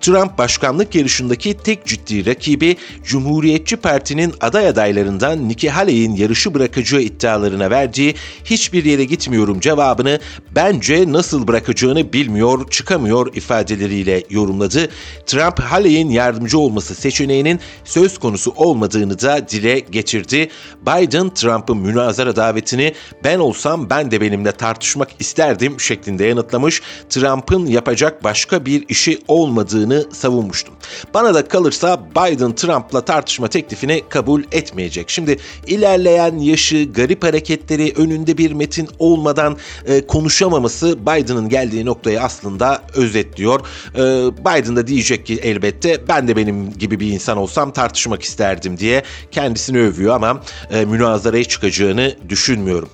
Trump 0.01 0.37
başkanlık 0.37 0.95
yarışındaki 0.95 1.57
tek 1.57 1.85
ciddi 1.85 2.25
rakibi 2.25 2.77
Cumhuriyetçi 3.03 3.77
Parti'nin 3.77 4.33
aday 4.41 4.67
adaylarından 4.67 5.49
Nikki 5.49 5.69
Haley'in 5.69 6.15
yarışı 6.15 6.53
bırakacağı 6.53 7.01
iddialarına 7.01 7.69
verdiği 7.69 8.15
hiçbir 8.43 8.85
yere 8.85 9.03
gitmiyorum 9.03 9.59
cevabını 9.59 10.19
bence 10.55 11.11
nasıl 11.11 11.47
bırakacağını 11.47 12.13
bilmiyor, 12.13 12.69
çıkamıyor 12.69 13.35
ifadeleriyle 13.35 14.23
yorumladı. 14.29 14.89
Trump 15.25 15.59
Haley'in 15.59 16.09
yardımcı 16.09 16.59
olması 16.59 16.95
seçeneğinin 16.95 17.59
söz 17.85 18.17
konusu 18.17 18.53
olmadığını 18.55 19.21
da 19.21 19.49
dile 19.49 19.79
getirdi. 19.79 20.49
Biden 20.81 21.29
Trump'ın 21.29 21.77
münazara 21.77 22.35
davetini 22.35 22.93
ben 23.23 23.39
olsam 23.39 23.89
ben 23.89 24.11
de 24.11 24.21
benimle 24.21 24.51
tartışmak 24.51 25.18
isterdim 25.19 25.79
şeklinde 25.79 26.25
yanıtlamış. 26.25 26.81
Trump'ın 27.09 27.65
yapacak 27.65 28.23
başka 28.23 28.65
bir 28.65 28.85
işi 28.89 29.21
olmadığını 29.27 30.05
savunmuştum. 30.13 30.73
Bana 31.13 31.33
da 31.33 31.47
kalırsa 31.47 32.01
Biden 32.11 32.55
Trump'la 32.55 33.01
tartışma 33.01 33.47
teklifini 33.47 34.03
kabul 34.09 34.43
etmeyecek. 34.51 35.09
Şimdi 35.09 35.37
ilerleyen 35.67 36.37
yaşı, 36.37 36.91
garip 36.93 37.23
hareketleri, 37.23 37.93
önünde 37.97 38.37
bir 38.37 38.51
metin 38.51 38.89
olmadan 38.99 39.57
e, 39.85 40.07
konuşamaması 40.07 40.99
Biden'ın 41.01 41.49
geldiği 41.49 41.85
noktayı 41.85 42.21
aslında 42.21 42.81
özetliyor. 42.95 43.59
E, 43.95 43.99
Biden 44.37 44.75
da 44.75 44.87
diyecek 44.87 45.25
ki 45.25 45.39
elbette 45.43 46.07
ben 46.07 46.27
de 46.27 46.35
benim 46.35 46.73
gibi 46.73 46.99
bir 46.99 47.07
insan 47.07 47.37
olsam 47.37 47.71
tartışmak 47.71 48.23
isterdim 48.23 48.77
diye 48.77 49.03
kendisini 49.31 49.79
övüyor 49.79 50.15
ama 50.15 50.41
e, 50.71 50.85
münazaraya 50.85 51.43
çıkacağını 51.43 52.15
düşünmüyorum. 52.29 52.89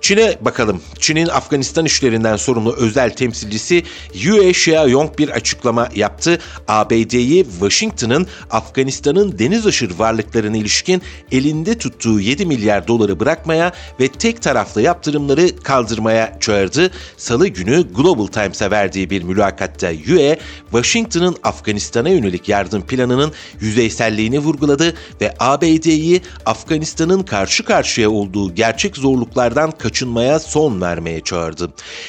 Çin'e 0.00 0.38
bakalım. 0.40 0.80
Çin'in 0.98 1.28
Afganistan 1.28 1.63
işlerinden 1.84 2.36
sorumlu 2.36 2.76
özel 2.76 3.10
temsilcisi 3.10 3.82
Yue 4.14 4.50
Xiaoyong 4.50 5.18
bir 5.18 5.28
açıklama 5.28 5.88
yaptı. 5.94 6.38
ABD'yi 6.68 7.44
Washington'ın 7.44 8.26
Afganistan'ın 8.50 9.38
deniz 9.38 9.66
aşırı 9.66 9.98
varlıklarına 9.98 10.56
ilişkin 10.56 11.02
elinde 11.32 11.78
tuttuğu 11.78 12.20
7 12.20 12.46
milyar 12.46 12.88
doları 12.88 13.20
bırakmaya 13.20 13.72
ve 14.00 14.08
tek 14.08 14.42
taraflı 14.42 14.82
yaptırımları 14.82 15.56
kaldırmaya 15.56 16.36
çağırdı. 16.40 16.90
Salı 17.16 17.48
günü 17.48 17.84
Global 17.94 18.26
Times'a 18.26 18.70
verdiği 18.70 19.10
bir 19.10 19.22
mülakatta 19.22 19.90
Yue, 19.90 20.38
Washington'ın 20.70 21.36
Afganistan'a 21.42 22.08
yönelik 22.08 22.48
yardım 22.48 22.82
planının 22.82 23.32
yüzeyselliğini 23.60 24.38
vurguladı 24.38 24.94
ve 25.20 25.34
ABD'yi 25.40 26.22
Afganistan'ın 26.46 27.22
karşı 27.22 27.64
karşıya 27.64 28.10
olduğu 28.10 28.54
gerçek 28.54 28.96
zorluklardan 28.96 29.70
kaçınmaya 29.70 30.38
son 30.38 30.80
vermeye 30.80 31.20
çağırdı. 31.20 31.53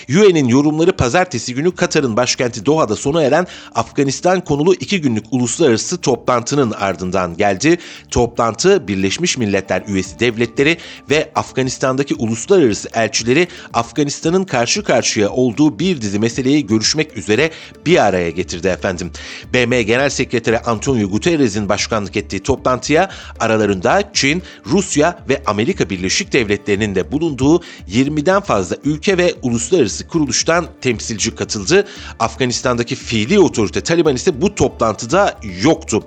Yue'nin 0.08 0.48
yorumları 0.48 0.96
pazartesi 0.96 1.54
günü 1.54 1.76
Katar'ın 1.76 2.18
başkenti 2.18 2.66
Doha'da 2.66 2.96
sona 2.96 3.24
eren 3.24 3.48
Afganistan 3.76 4.42
konulu 4.42 4.74
iki 4.74 5.02
günlük 5.02 5.26
uluslararası 5.32 5.98
toplantının 5.98 6.72
ardından 6.72 7.38
geldi. 7.38 7.78
Toplantı 8.12 8.88
Birleşmiş 8.88 9.38
Milletler 9.38 9.84
üyesi 9.88 10.20
devletleri 10.20 10.78
ve 11.10 11.32
Afganistan'daki 11.36 12.16
uluslararası 12.16 12.90
elçileri 12.94 13.48
Afganistan'ın 13.74 14.44
karşı 14.44 14.84
karşıya 14.84 15.30
olduğu 15.30 15.80
bir 15.80 16.02
dizi 16.02 16.20
meseleyi 16.20 16.68
görüşmek 16.68 17.18
üzere 17.18 17.52
bir 17.86 18.06
araya 18.06 18.30
getirdi 18.30 18.68
efendim. 18.68 19.12
BM 19.54 19.82
Genel 19.82 20.10
Sekreteri 20.10 20.60
Antonio 20.60 21.10
Guterres'in 21.10 21.70
başkanlık 21.70 22.18
ettiği 22.18 22.40
toplantıya 22.40 23.10
aralarında 23.40 24.10
Çin, 24.14 24.44
Rusya 24.66 25.20
ve 25.30 25.42
Amerika 25.46 25.90
Birleşik 25.90 26.34
Devletleri'nin 26.34 26.96
de 26.96 27.12
bulunduğu 27.12 27.62
20'den 27.90 28.42
fazla 28.42 28.76
ülke 28.84 29.18
ve 29.18 29.25
uluslararası 29.42 30.08
kuruluştan 30.08 30.68
temsilci 30.82 31.36
katıldı. 31.36 31.88
Afganistan'daki 32.20 32.96
fiili 32.96 33.40
otorite 33.40 33.82
Taliban 33.82 34.16
ise 34.16 34.42
bu 34.42 34.56
toplantıda 34.56 35.40
yoktu. 35.64 36.04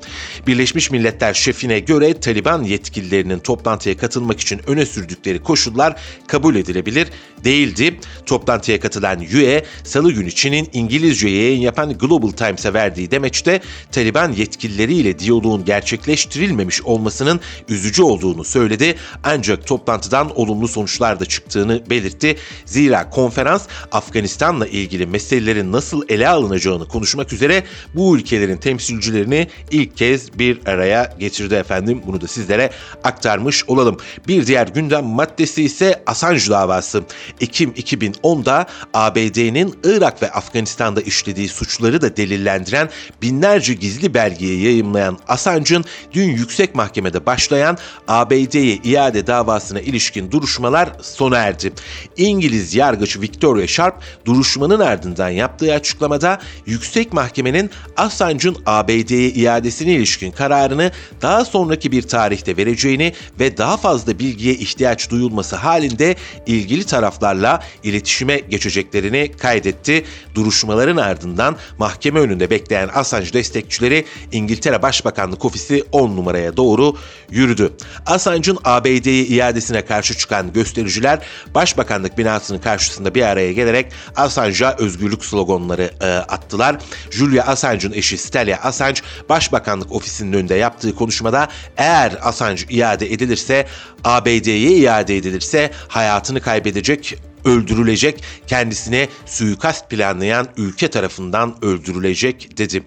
Birleşmiş 0.46 0.90
Milletler 0.90 1.35
şefine 1.35 1.78
göre 1.81 2.20
Taliban 2.20 2.62
yetkililerinin 2.62 3.38
toplantıya 3.38 3.96
katılmak 3.96 4.40
için 4.40 4.61
öne 4.66 4.87
sürdükleri 4.87 5.42
koşullar 5.42 6.00
kabul 6.26 6.57
edilebilir 6.57 7.09
değildi. 7.44 8.00
Toplantıya 8.26 8.81
katılan 8.81 9.18
Yue, 9.18 9.64
salı 9.85 10.12
günü 10.12 10.31
Çin'in 10.31 10.68
İngilizce 10.72 11.28
yayın 11.28 11.61
yapan 11.61 11.98
Global 11.98 12.31
Times'a 12.31 12.74
verdiği 12.74 13.11
demeçte 13.11 13.61
Taliban 13.92 14.33
yetkilileriyle 14.33 15.18
diyaloğun 15.18 15.64
gerçekleştirilmemiş 15.64 16.83
olmasının 16.83 17.40
üzücü 17.68 18.02
olduğunu 18.02 18.44
söyledi. 18.44 18.94
Ancak 19.24 19.66
toplantıdan 19.66 20.38
olumlu 20.38 20.68
sonuçlar 20.68 21.20
da 21.20 21.24
çıktığını 21.24 21.83
belirtti. 21.90 22.37
Zira 22.64 23.08
konferans 23.11 23.66
Afganistan'la 23.92 24.66
ilgili 24.66 25.07
meselelerin 25.07 25.73
nasıl 25.73 26.03
ele 26.09 26.29
alınacağını 26.29 26.88
konuşmak 26.88 27.33
üzere 27.33 27.64
bu 27.94 28.16
ülkelerin 28.16 28.57
temsilcilerini 28.57 29.49
ilk 29.71 29.97
kez 29.97 30.38
bir 30.38 30.66
araya 30.66 31.16
getirdi 31.18 31.55
efendim. 31.55 32.03
Bunu 32.07 32.21
da 32.21 32.27
sizlere 32.27 32.71
aktarmış 33.05 33.64
olalım. 33.68 33.97
Bir 34.29 34.47
diğer 34.47 34.66
gündem 34.68 35.05
maddesi 35.05 35.62
ise 35.62 36.03
Assange 36.07 36.49
davası. 36.49 37.03
Ekim 37.40 37.71
2010'da 37.71 38.66
ABD'nin 38.94 39.75
Irak 39.85 40.23
ve 40.23 40.31
Afganistan'da 40.31 41.01
işlediği 41.01 41.49
suçları 41.49 42.01
da 42.01 42.16
delillendiren 42.16 42.90
binlerce 43.23 43.75
gizli 43.75 44.14
belgeyi 44.14 44.62
yayımlayan 44.62 45.18
Assange'ın 45.29 45.85
dün 46.12 46.29
yüksek 46.29 46.75
mahkemede 46.75 47.27
başlayan 47.27 47.79
ABD'ye 48.09 48.77
iade 48.85 49.27
davasına 49.27 49.81
ilişkin 49.81 50.31
duruşmalar 50.31 50.88
sona 51.03 51.38
erdi. 51.38 51.73
İngiliz 52.16 52.75
yargıç 52.99 53.21
Victoria 53.21 53.67
Sharp 53.67 53.95
duruşmanın 54.25 54.81
ardından 54.81 55.29
yaptığı 55.29 55.75
açıklamada 55.75 56.39
yüksek 56.67 57.13
mahkemenin 57.13 57.71
Assange'ın 57.97 58.57
ABD'ye 58.67 59.31
iadesine 59.31 59.93
ilişkin 59.93 60.31
kararını 60.31 60.93
daha 61.23 61.45
sonraki 61.45 61.93
bir 61.93 62.03
tarihte 62.03 62.57
vereceğini 62.57 63.13
ve 63.41 63.57
daha 63.57 63.77
fazla 63.77 64.19
bilgiye 64.19 64.55
ihtiyaç 64.55 65.11
duyulması 65.11 65.57
halinde 65.57 66.17
ilgili 66.47 66.85
taraflarla 66.87 67.63
iletişime 67.83 68.39
geçeceklerini 68.39 69.33
kaydetti. 69.39 70.05
Duruşmaların 70.35 70.97
ardından 70.97 71.57
mahkeme 71.79 72.21
önünde 72.21 72.51
bekleyen 72.51 72.91
Assange 72.95 73.33
destekçileri 73.33 74.05
İngiltere 74.33 74.83
Başbakanlık 74.83 75.45
Ofisi 75.45 75.85
10 75.93 76.17
numaraya 76.17 76.57
doğru 76.57 76.97
yürüdü. 77.31 77.73
Assange'ın 78.07 78.59
ABD'ye 78.65 79.25
iadesine 79.25 79.85
karşı 79.85 80.17
çıkan 80.17 80.53
göstericiler 80.53 81.19
Başbakanlık 81.55 82.19
binasının 82.19 82.59
karşısında 82.88 83.14
bir 83.14 83.22
araya 83.22 83.53
gelerek 83.53 83.92
Assange'a 84.16 84.77
özgürlük 84.79 85.24
sloganları 85.24 85.90
e, 86.01 86.07
attılar. 86.07 86.77
Julia 87.11 87.44
Assange'ın 87.44 87.92
eşi 87.92 88.18
Stella 88.18 88.57
Assange 88.62 89.01
Başbakanlık 89.29 89.92
Ofisi'nin 89.92 90.33
önünde 90.33 90.55
yaptığı 90.55 90.94
konuşmada 90.94 91.48
eğer 91.77 92.18
Assange 92.22 92.62
iade 92.70 93.12
edilirse 93.12 93.66
ABD'ye 94.05 94.70
iade 94.70 95.16
edilirse 95.16 95.70
hayatını 95.88 96.40
kaybedecek 96.40 97.14
öldürülecek, 97.44 98.24
kendisine 98.46 99.09
suikast 99.27 99.90
planlayan 99.90 100.46
ülke 100.57 100.88
tarafından 100.88 101.55
öldürülecek 101.62 102.59
dedi. 102.59 102.83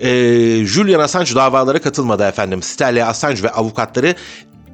Ee, 0.00 0.66
Julian 0.66 1.00
Assange 1.00 1.34
davalara 1.34 1.80
katılmadı 1.80 2.24
efendim. 2.28 2.62
Stella 2.62 3.08
Assange 3.08 3.42
ve 3.42 3.50
avukatları 3.50 4.14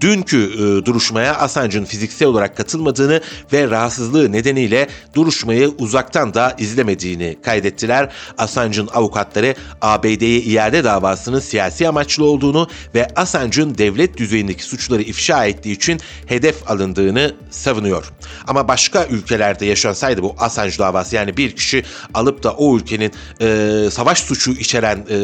dünkü 0.00 0.50
e, 0.54 0.86
duruşmaya 0.86 1.36
Assange'ın 1.36 1.84
fiziksel 1.84 2.28
olarak 2.28 2.56
katılmadığını 2.56 3.20
ve 3.52 3.70
rahatsızlığı 3.70 4.32
nedeniyle 4.32 4.88
duruşmayı 5.14 5.68
uzaktan 5.78 6.34
da 6.34 6.56
izlemediğini 6.58 7.36
kaydettiler. 7.42 8.12
Assange'ın 8.38 8.88
avukatları 8.94 9.54
ABD'ye 9.80 10.40
iade 10.40 10.84
davasının 10.84 11.40
siyasi 11.40 11.88
amaçlı 11.88 12.24
olduğunu 12.24 12.68
ve 12.94 13.08
Assange'ın 13.16 13.78
devlet 13.78 14.16
düzeyindeki 14.16 14.64
suçları 14.64 15.02
ifşa 15.02 15.46
ettiği 15.46 15.72
için 15.72 16.00
hedef 16.26 16.70
alındığını 16.70 17.34
savunuyor. 17.50 18.12
Ama 18.46 18.68
başka 18.68 19.06
ülkelerde 19.06 19.66
yaşansaydı 19.66 20.22
bu 20.22 20.34
Assange 20.38 20.78
davası 20.78 21.16
yani 21.16 21.36
bir 21.36 21.56
kişi 21.56 21.84
alıp 22.14 22.42
da 22.42 22.52
o 22.52 22.76
ülkenin 22.76 23.12
e, 23.40 23.88
savaş 23.90 24.18
suçu 24.18 24.52
içeren 24.52 24.98
e, 24.98 25.16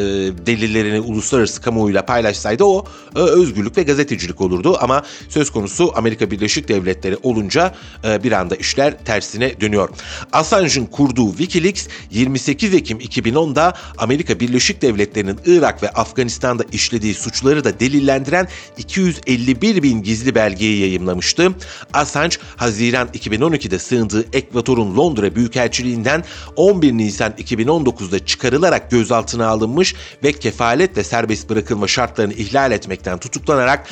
delillerini 0.47 1.01
uluslararası 1.01 1.62
kamuoyuyla 1.62 2.07
paylaşsaydı 2.07 2.65
o 2.65 2.85
e, 3.17 3.19
özgürlük 3.19 3.77
ve 3.77 3.83
gazetecilik 3.83 4.41
olurdu 4.41 4.66
gidiyordu 4.67 4.79
ama 4.81 5.03
söz 5.29 5.51
konusu 5.51 5.93
Amerika 5.95 6.31
Birleşik 6.31 6.69
Devletleri 6.69 7.17
olunca 7.23 7.75
e, 8.05 8.23
bir 8.23 8.33
anda 8.33 8.57
işler 8.57 9.05
tersine 9.05 9.61
dönüyor. 9.61 9.89
Assange'ın 10.33 10.87
kurduğu 10.87 11.31
Wikileaks 11.31 11.89
28 12.11 12.75
Ekim 12.75 12.99
2010'da 12.99 13.75
Amerika 13.99 14.41
Birleşik 14.41 14.83
Devletleri'nin 14.83 15.39
Irak 15.47 15.83
ve 15.83 15.91
Afganistan'da 15.91 16.65
işlediği 16.73 17.15
suçları 17.15 17.65
da 17.65 17.81
delillendiren 17.81 18.49
251 18.79 19.83
bin 19.83 20.03
gizli 20.03 20.35
belgeyi 20.35 20.81
yayımlamıştı. 20.81 21.53
Assange, 21.93 22.37
Haziran 22.57 23.09
2012'de 23.09 23.79
sığındığı 23.79 24.25
Ekvator'un 24.33 24.97
Londra 24.97 25.35
Büyükelçiliğinden 25.35 26.25
11 26.57 26.93
Nisan 26.93 27.33
2019'da 27.33 28.27
çıkarılarak 28.27 28.91
gözaltına 28.91 29.47
alınmış 29.47 29.95
ve 30.25 30.33
kefaletle 30.33 31.05
serbest 31.05 31.51
bırakılma 31.51 31.89
şartlarını 31.89 32.33
ihlal 32.33 32.73
etmekten 32.73 33.19
tutuklanarak 33.19 33.87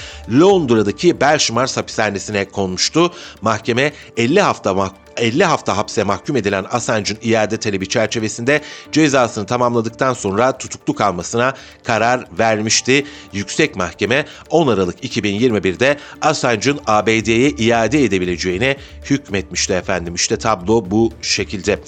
Londra'daki 0.65 1.21
Belşmars 1.21 1.77
hapishanesine 1.77 2.45
konmuştu. 2.45 3.13
Mahkeme 3.43 3.93
50 4.17 4.41
hafta 4.41 4.77
50 5.17 5.45
hafta 5.45 5.77
hapse 5.77 6.03
mahkum 6.05 6.37
edilen 6.37 6.67
Assange'ın 6.71 7.19
iade 7.23 7.57
talebi 7.57 7.89
çerçevesinde 7.89 8.61
cezasını 8.93 9.47
tamamladıktan 9.47 10.13
sonra 10.13 10.59
tutuklu 10.59 10.95
kalmasına 10.95 11.55
karar 11.85 12.27
vermişti. 12.39 13.07
Yüksek 13.33 13.77
Mahkeme 13.77 14.25
10 14.51 14.69
Aralık 14.69 15.05
2021'de 15.05 15.99
Assange'ın 16.23 16.81
ABD'ye 16.87 17.51
iade 17.51 18.05
edebileceğine 18.05 18.77
hükmetmişti 19.11 19.73
efendim. 19.73 20.15
İşte 20.15 20.37
tablo 20.37 20.91
bu 20.91 21.13
şekilde. 21.23 21.79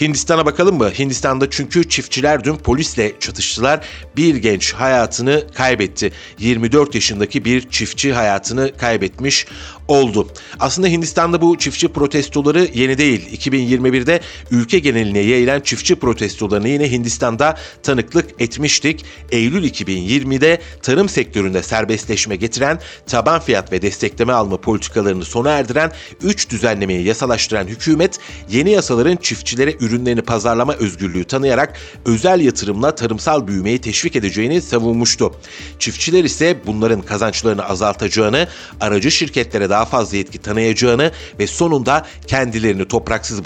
Hindistan'a 0.00 0.46
bakalım 0.46 0.76
mı? 0.76 0.90
Hindistan'da 0.98 1.50
çünkü 1.50 1.88
çiftçiler 1.88 2.44
dün 2.44 2.56
polisle 2.56 3.12
çatıştılar. 3.20 3.86
Bir 4.16 4.36
genç 4.36 4.72
hayatını 4.72 5.46
kaybetti. 5.54 6.12
24 6.38 6.94
yaşındaki 6.94 7.44
bir 7.44 7.70
çiftçi 7.70 8.12
hayatını 8.12 8.76
kaybetmiş 8.76 9.46
oldu. 9.88 10.28
Aslında 10.60 10.88
Hindistan'da 10.88 11.40
bu 11.40 11.58
çiftçi 11.58 11.88
protestoları 11.88 12.68
yeni 12.74 12.98
değil. 12.98 13.38
2021'de 13.38 14.20
ülke 14.50 14.78
geneline 14.78 15.18
yayılan 15.18 15.60
çiftçi 15.60 15.96
protestolarını 15.96 16.68
yine 16.68 16.90
Hindistan'da 16.90 17.56
tanıklık 17.82 18.30
etmiştik. 18.38 19.04
Eylül 19.30 19.64
2020'de 19.64 20.60
tarım 20.82 21.08
sektöründe 21.08 21.62
serbestleşme 21.62 22.36
getiren, 22.36 22.80
taban 23.06 23.40
fiyat 23.40 23.72
ve 23.72 23.82
destekleme 23.82 24.32
alma 24.32 24.56
politikalarını 24.56 25.24
sona 25.24 25.50
erdiren 25.50 25.92
3 26.22 26.50
düzenlemeyi 26.50 27.04
yasalaştıran 27.04 27.66
hükümet 27.66 28.18
yeni 28.50 28.70
yasaların 28.70 29.16
çiftçilere 29.16 29.74
ürünlerini 29.80 30.22
pazarlama 30.22 30.72
özgürlüğü 30.72 31.24
tanıyarak 31.24 31.78
özel 32.06 32.40
yatırımla 32.40 32.94
tarımsal 32.94 33.46
büyümeyi 33.46 33.78
teşvik 33.78 34.16
edeceğini 34.16 34.62
savunmuştu. 34.62 35.34
Çiftçiler 35.78 36.24
ise 36.24 36.56
bunların 36.66 37.02
kazançlarını 37.02 37.68
azaltacağını, 37.68 38.48
aracı 38.80 39.10
şirketlere 39.10 39.70
daha 39.70 39.84
fazla 39.84 40.16
yetki 40.16 40.38
tanıyacağını 40.38 41.12
ve 41.38 41.46
sonunda 41.46 42.06
kendilerini 42.64 42.88
topraksız 42.88 43.44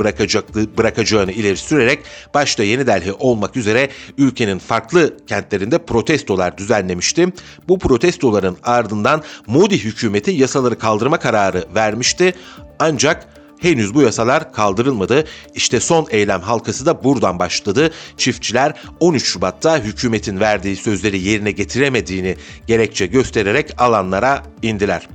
bırakacağını 0.78 1.32
ileri 1.32 1.56
sürerek 1.56 1.98
başta 2.34 2.62
Yeni 2.62 2.86
Delhi 2.86 3.12
olmak 3.12 3.56
üzere 3.56 3.88
ülkenin 4.18 4.58
farklı 4.58 5.16
kentlerinde 5.26 5.78
protestolar 5.78 6.58
düzenlemişti. 6.58 7.28
Bu 7.68 7.78
protestoların 7.78 8.56
ardından 8.62 9.22
Modi 9.46 9.84
hükümeti 9.84 10.30
yasaları 10.30 10.78
kaldırma 10.78 11.18
kararı 11.18 11.64
vermişti. 11.74 12.34
Ancak 12.78 13.28
Henüz 13.60 13.94
bu 13.94 14.02
yasalar 14.02 14.52
kaldırılmadı. 14.52 15.24
İşte 15.54 15.80
son 15.80 16.06
eylem 16.10 16.40
halkası 16.40 16.86
da 16.86 17.04
buradan 17.04 17.38
başladı. 17.38 17.90
Çiftçiler 18.16 18.72
13 19.00 19.24
Şubat'ta 19.24 19.78
hükümetin 19.78 20.40
verdiği 20.40 20.76
sözleri 20.76 21.18
yerine 21.18 21.50
getiremediğini 21.50 22.36
gerekçe 22.66 23.06
göstererek 23.06 23.74
alanlara 23.78 24.42
indiler. 24.62 25.08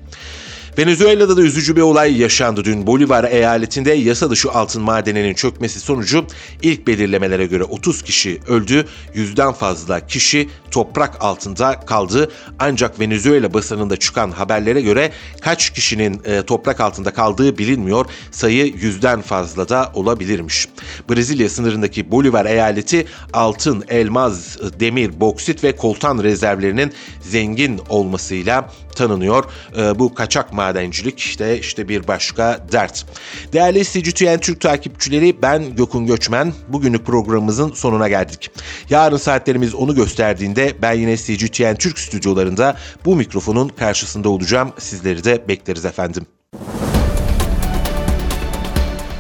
Venezuela'da 0.78 1.38
da 1.38 1.42
üzücü 1.42 1.76
bir 1.76 1.82
olay 1.82 2.22
yaşandı 2.22 2.66
dün. 2.66 2.88
Bolivar 2.88 3.24
eyaletinde 3.24 3.92
yasa 3.92 4.30
dışı 4.30 4.52
altın 4.52 4.82
madeninin 4.82 5.34
çökmesi 5.34 5.80
sonucu 5.80 6.26
ilk 6.62 6.88
belirlemelere 6.88 7.46
göre 7.46 7.64
30 7.64 8.02
kişi 8.02 8.40
öldü, 8.48 8.86
yüzden 9.14 9.52
fazla 9.52 10.08
kişi 10.08 10.50
toprak 10.72 11.18
altında 11.24 11.80
kaldı. 11.80 12.32
Ancak 12.60 13.00
Venezuela 13.00 13.54
basınında 13.54 13.98
çıkan 13.98 14.32
haberlere 14.32 14.82
göre 14.82 15.12
kaç 15.42 15.70
kişinin 15.70 16.22
e, 16.26 16.42
toprak 16.42 16.80
altında 16.80 17.14
kaldığı 17.14 17.58
bilinmiyor. 17.58 18.06
Sayı 18.32 18.66
yüzden 18.66 19.22
fazla 19.22 19.70
da 19.70 19.92
olabilirmiş. 19.94 20.68
Brezilya 21.10 21.50
sınırındaki 21.50 22.12
Bolivar 22.12 22.46
eyaleti 22.46 23.06
altın, 23.34 23.84
elmaz, 23.90 24.58
demir, 24.80 25.20
boksit 25.20 25.64
ve 25.64 25.76
koltan 25.76 26.24
rezervlerinin 26.24 26.94
zengin 27.22 27.82
olmasıyla 27.90 28.70
tanınıyor. 28.96 29.44
E, 29.78 30.00
bu 30.00 30.14
kaçak 30.14 30.54
madencilik 30.64 31.20
işte 31.20 31.60
işte 31.60 31.88
bir 31.88 32.08
başka 32.08 32.60
dert. 32.72 33.06
Değerli 33.54 33.84
CGTN 33.84 34.38
Türk 34.38 34.62
takipçileri 34.62 35.42
ben 35.42 35.76
Gökün 35.76 36.06
Göçmen. 36.06 36.54
Bugünlük 36.68 37.06
programımızın 37.06 37.72
sonuna 37.72 38.08
geldik. 38.08 38.52
Yarın 38.90 39.18
saatlerimiz 39.18 39.76
onu 39.76 39.96
gösterdiğinde 39.96 40.74
ben 40.82 40.94
yine 40.94 41.18
CGTN 41.18 41.76
Türk 41.76 42.00
stüdyolarında 42.00 42.78
bu 43.06 43.16
mikrofonun 43.16 43.70
karşısında 43.70 44.30
olacağım. 44.30 44.72
Sizleri 44.80 45.24
de 45.24 45.48
bekleriz 45.48 45.86
efendim. 45.86 46.26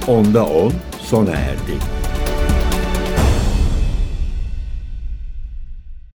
Onda 0.07 0.45
10 0.45 0.73
sona 1.09 1.31
erdi. 1.31 2.02